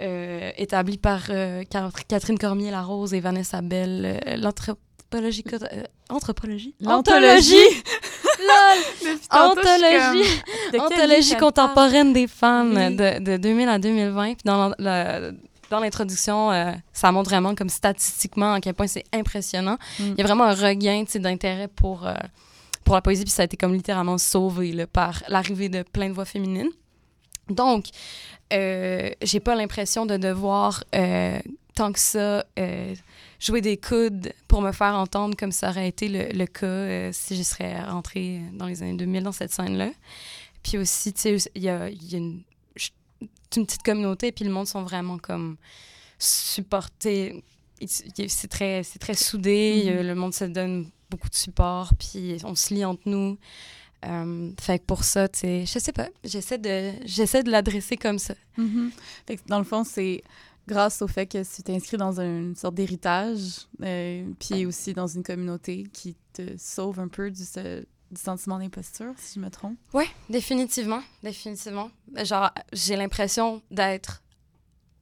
[0.00, 1.62] euh, établie par euh,
[2.08, 4.20] Catherine Cormier-Larose et Vanessa Bell.
[4.26, 5.44] euh, L'anthropologie...
[5.52, 6.74] euh, anthropologie?
[6.80, 7.54] L'anthologie!
[8.38, 9.16] Lol!
[9.30, 10.28] Anthologie!
[10.72, 12.96] Elle contemporaine des femmes Oui.
[12.96, 14.24] de, de 2000 à 2020.
[14.34, 15.30] Puis dans la- la-
[15.70, 19.78] dans l'introduction, euh, ça montre vraiment comme statistiquement à quel point c'est impressionnant.
[19.98, 20.04] Mm.
[20.12, 22.14] Il y a vraiment un regain d'intérêt pour, euh,
[22.84, 26.08] pour la poésie, puis ça a été comme littéralement sauvé là, par l'arrivée de plein
[26.08, 26.68] de voix féminines.
[27.48, 27.86] Donc,
[28.52, 31.38] euh, j'ai pas l'impression de devoir euh,
[31.74, 32.94] tant que ça euh,
[33.38, 37.10] jouer des coudes pour me faire entendre comme ça aurait été le, le cas euh,
[37.12, 39.90] si je serais rentrée dans les années 2000 dans cette scène-là.
[40.62, 42.42] Puis aussi, tu sais, il y a, il y a une,
[43.50, 45.56] petite communauté, puis le monde sont vraiment comme
[46.18, 47.42] supportés.
[47.86, 49.92] C'est très, très soudé, Mhm.
[49.92, 53.38] euh, le monde se donne beaucoup de support, puis on se lie entre nous.
[54.04, 57.96] Euh, fait que pour ça, tu sais, je sais pas, j'essaie de, j'essaie de l'adresser
[57.96, 58.34] comme ça.
[58.56, 58.90] Mhm.
[59.26, 60.22] Fait que dans le fond, c'est
[60.68, 65.06] grâce au fait que tu t'es inscrit dans une sorte d'héritage, euh, puis aussi dans
[65.06, 67.80] une communauté qui te sauve un peu du, ce-
[68.10, 69.76] du sentiment d'imposture, si je me trompe.
[69.94, 71.90] Ouais, définitivement, définitivement.
[72.22, 74.22] Genre, j'ai l'impression d'être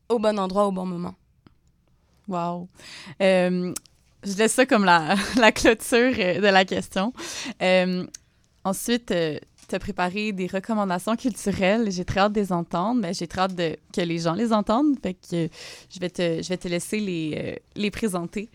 [0.09, 1.15] au bon endroit au bon moment.
[2.29, 2.69] Wow.
[3.21, 3.75] Euh,
[4.23, 7.13] je laisse ça comme la, la clôture de la question.
[7.61, 8.07] Euh,
[8.65, 9.13] ensuite,
[9.69, 11.91] tu as préparé des recommandations culturelles.
[11.91, 14.53] J'ai très hâte de les entendre, mais j'ai très hâte de, que les gens les
[14.53, 14.97] entendent.
[15.03, 15.49] Fait que euh,
[15.91, 18.51] je vais te, je vais te laisser les, euh, les présenter.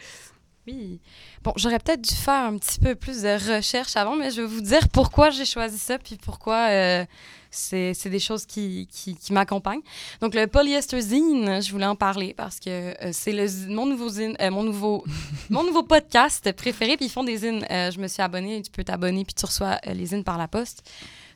[0.68, 1.00] Oui.
[1.44, 4.48] Bon, j'aurais peut-être dû faire un petit peu plus de recherche avant, mais je vais
[4.48, 7.06] vous dire pourquoi j'ai choisi ça, puis pourquoi euh,
[7.52, 9.82] c'est des choses qui, qui, qui m'accompagnent.
[10.22, 13.34] Donc, le polyester zine, je voulais en parler parce que euh, c'est
[13.68, 15.04] mon nouveau zine, euh, mon nouveau
[15.50, 17.66] mon nouveau podcast préféré, puis ils font des zines.
[17.70, 20.48] Euh, je me suis abonnée, tu peux t'abonner, puis tu reçois les zines par la
[20.48, 20.90] poste.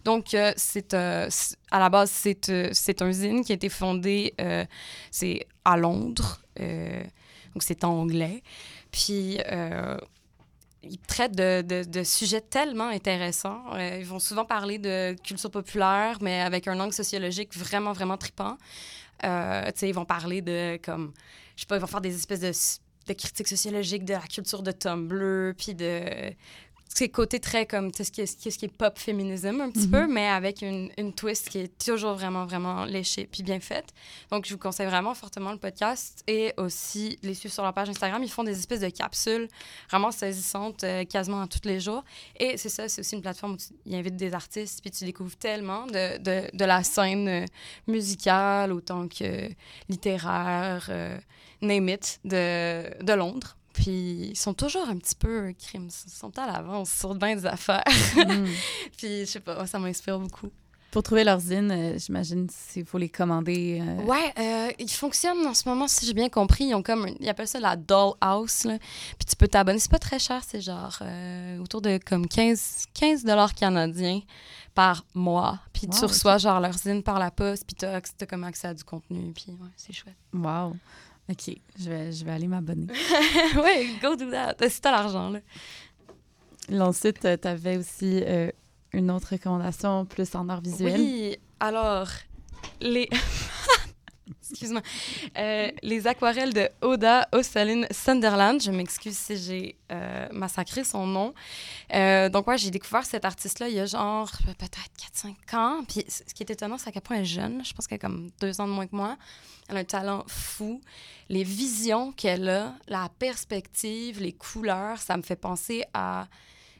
[0.03, 4.33] Donc, c'est à la base, c'est un zine qui a été fondé,
[5.11, 8.43] c'est à Londres, donc c'est en anglais.
[8.93, 9.97] Puis, euh,
[10.83, 13.63] ils traitent de, de- de sujets tellement intéressants.
[13.73, 18.17] Euh, ils vont souvent parler de culture populaire, mais avec un angle sociologique vraiment, vraiment
[18.17, 18.57] trippant.
[19.23, 21.13] Euh, ils vont parler de, comme,
[21.55, 22.51] je sais pas, ils vont faire des espèces de,
[23.07, 26.33] de critiques sociologiques de la culture de Tumblr, puis de
[26.95, 29.71] c'est côté très comme tu sais, ce qui est, ce qui est- pop féminisme un
[29.71, 29.91] petit Mhm.
[29.91, 33.87] peu, mais avec une, une twist qui est toujours vraiment, vraiment léchée puis bien faite.
[34.31, 37.89] Donc, je vous conseille vraiment fortement le podcast et aussi les suivre sur leur page
[37.89, 38.21] Instagram.
[38.23, 39.47] Ils font des espèces de capsules
[39.89, 42.03] vraiment saisissantes euh, quasiment à tous les jours.
[42.39, 45.05] Et c'est ça, c'est aussi une plateforme où tu, ils invitent des artistes puis tu
[45.05, 47.45] découvres tellement de, de, de la scène euh,
[47.87, 49.49] musicale autant que
[49.89, 51.17] littéraire, euh,
[51.61, 53.55] name it, de, de Londres.
[53.73, 57.35] Puis ils sont toujours un petit peu euh, crimes, ils sont à l'avance sur bien
[57.35, 57.83] des affaires.
[58.15, 58.45] Mm.
[58.97, 60.49] Puis je sais pas, ça m'inspire beaucoup.
[60.91, 63.81] Pour trouver leurs zines, euh, j'imagine qu'il faut les commander.
[63.81, 66.65] euh, Ouais, euh, ils fonctionnent en ce moment, si j'ai bien compris.
[66.65, 68.77] Ils ont comme, ils appellent ça la doll house, là.
[69.17, 69.79] Puis tu peux t'abonner.
[69.79, 74.21] C'est pas très cher, c'est genre euh, autour de comme 15, 15 dollars canadiens
[74.75, 75.59] par mois.
[75.73, 78.75] Puis tu reçois genre leurs zines par la poste, puis t'as, t'as comme accès à
[78.75, 79.31] du contenu.
[79.33, 80.13] Puis ouais, c'est chouette.
[80.31, 80.75] Wow.
[81.29, 82.87] OK, je vais, je vais aller m'abonner.
[83.55, 84.55] ouais, go do that.
[84.67, 85.39] Si t'as l'argent, là.
[86.69, 88.49] Là, Ensuite, tu avais aussi euh,
[88.91, 90.99] une autre recommandation plus en art visuel.
[90.99, 92.09] Oui, alors,
[92.81, 93.09] les...
[94.41, 94.81] Excuse-moi.
[95.37, 98.61] Euh, les aquarelles de Oda Osaline Sunderland.
[98.61, 101.33] Je m'excuse si j'ai euh, massacré son nom.
[101.93, 104.89] Euh, donc, ouais, j'ai découvert cette artiste-là il y a genre peut-être
[105.53, 105.83] 4-5 ans.
[105.87, 107.63] Puis, ce qui est étonnant, c'est à quel point est jeune.
[107.65, 109.17] Je pense qu'elle a comme deux ans de moins que moi.
[109.69, 110.81] Elle a un talent fou.
[111.29, 116.27] Les visions qu'elle a, la perspective, les couleurs, ça me fait penser à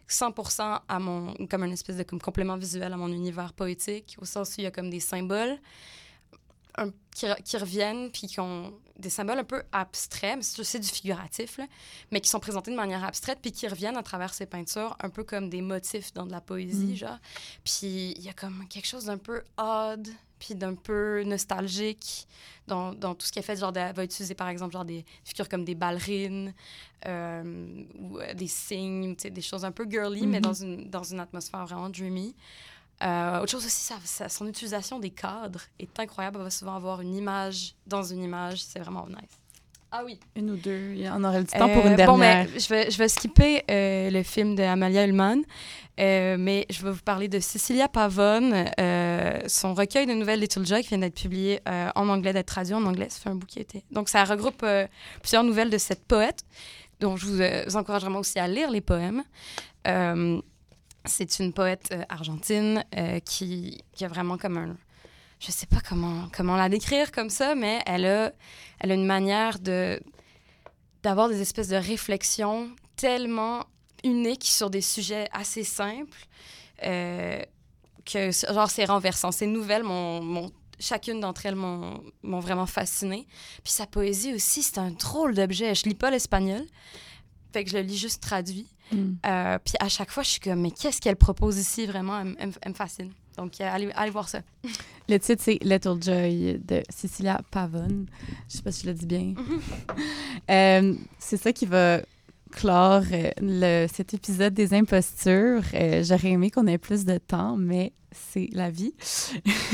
[0.10, 4.26] 100% à mon comme une espèce de comme complément visuel à mon univers poétique au
[4.26, 5.58] sens où il y a comme des symboles
[6.78, 10.80] un- qui, re- qui reviennent puis qui ont des symboles un peu abstraits mais c'est
[10.80, 11.66] du figuratif là,
[12.12, 15.10] mais qui sont présentés de manière abstraite puis qui reviennent à travers ses peintures un
[15.10, 16.96] peu comme des motifs dans de la poésie Mm.
[16.96, 17.20] genre
[17.64, 20.08] puis il y a comme quelque chose d'un peu odd
[20.40, 22.28] puis d'un peu nostalgique
[22.68, 25.06] dans, dans tout ce qu'elle fait genre de- elle va utiliser par exemple genre des
[25.24, 26.54] figures comme des ballerines
[27.06, 30.42] euh, ou euh, des signes, des choses un peu girly, mais Mhm.
[30.44, 32.34] dans une, dans une atmosphère vraiment dreamy.
[33.04, 36.38] Euh, autre chose aussi, ça, ça- son utilisation des cadres est incroyable.
[36.40, 38.64] Elle va souvent avoir une image dans une image.
[38.64, 39.38] C'est vraiment nice.
[39.92, 40.20] Ah oui.
[40.36, 40.96] Une ou deux.
[41.14, 42.48] On aurait le temps pour Euh, une Bon, dernière.
[42.52, 45.42] mais je vais, je vais skipper euh, le film de Amalia Ullman,
[46.00, 50.66] euh, mais je vais vous parler de Cecilia Pavone, euh, son recueil de nouvelles Little
[50.66, 53.10] Joy qui vient d'être publié euh, en anglais, d'être traduit en anglais.
[53.12, 53.84] Ça fait un bout qui a été.
[53.92, 54.88] Donc, ça regroupe euh,
[55.22, 56.40] plusieurs nouvelles de cette poète,
[57.00, 59.24] dont je vous, euh, vous encourage vraiment aussi à lire les poèmes.
[61.06, 64.78] C'est une poète euh, argentine euh, qui, qui a vraiment comme un.
[65.40, 68.32] Je sais pas comment, comment la décrire comme ça, mais elle a,
[68.80, 70.02] elle a une manière de
[71.04, 73.66] d'avoir des espèces de réflexions tellement
[74.06, 76.28] uniques sur des sujets assez simples
[76.84, 77.42] euh,
[78.06, 79.32] que genre c'est renversant.
[79.32, 79.84] Ces nouvelles
[80.80, 83.28] chacune d'entre elles m'ont m'ont vraiment fascinée.
[83.64, 85.76] Puis sa poésie aussi, c'est un drôle d'objet.
[85.76, 86.66] Je lis pas l'espagnol,
[87.54, 88.68] fait que je le lis juste traduit.
[88.92, 89.14] Mm.
[89.26, 91.86] Euh, puis à chaque fois, je suis comme, mais qu'est-ce qu'elle propose ici?
[91.86, 92.20] Vraiment?
[92.40, 93.12] Elle, me fascine.
[93.38, 94.42] Donc, euh, allez, allez voir ça.
[95.10, 98.06] Le titre, c'est Little Joy de Cecilia Pavone.
[98.48, 99.34] Je sais pas si je le dis bien.
[100.50, 102.02] Euh, c'est ça qui va
[102.56, 105.62] clore euh, le- cet épisode des impostures.
[105.74, 108.94] Euh, J'aurais aimé qu'on ait plus de temps, mais c'est la vie.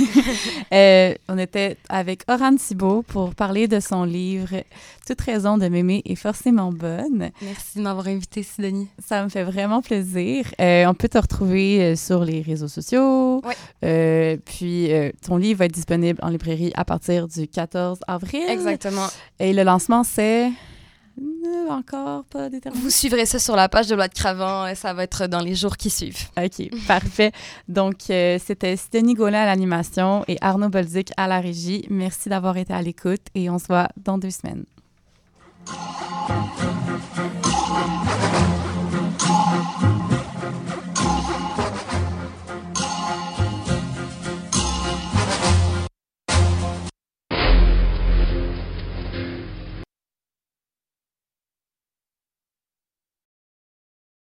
[0.72, 4.64] Euh, on était avec Oran Thibault pour parler de son livre
[5.08, 7.32] Toute raison de m'aimer est forcément bonne.
[7.42, 8.88] Merci de m'avoir invité, Sidonie.
[9.04, 10.46] Ça me fait vraiment plaisir.
[10.62, 13.42] Euh, on peut te retrouver sur les réseaux sociaux.
[13.84, 14.90] Euh, puis,
[15.26, 18.44] ton livre va être disponible en librairie à partir du 14 avril.
[18.48, 19.08] Exactement.
[19.40, 20.52] Et le lancement, c'est?
[21.70, 22.84] Encore pas déterminé.
[22.84, 24.68] Vous suivrez ça sur la page de Loi de Cravant.
[24.68, 26.30] et Ça va être dans les jours qui suivent.
[26.38, 27.32] OK, parfait.
[27.68, 31.86] Donc, euh, c'était Sidonie Gaulin à l'animation et Arnaud Bolduc à la régie.
[31.90, 34.66] Merci d'avoir été à l'écoute et on se voit dans deux semaines.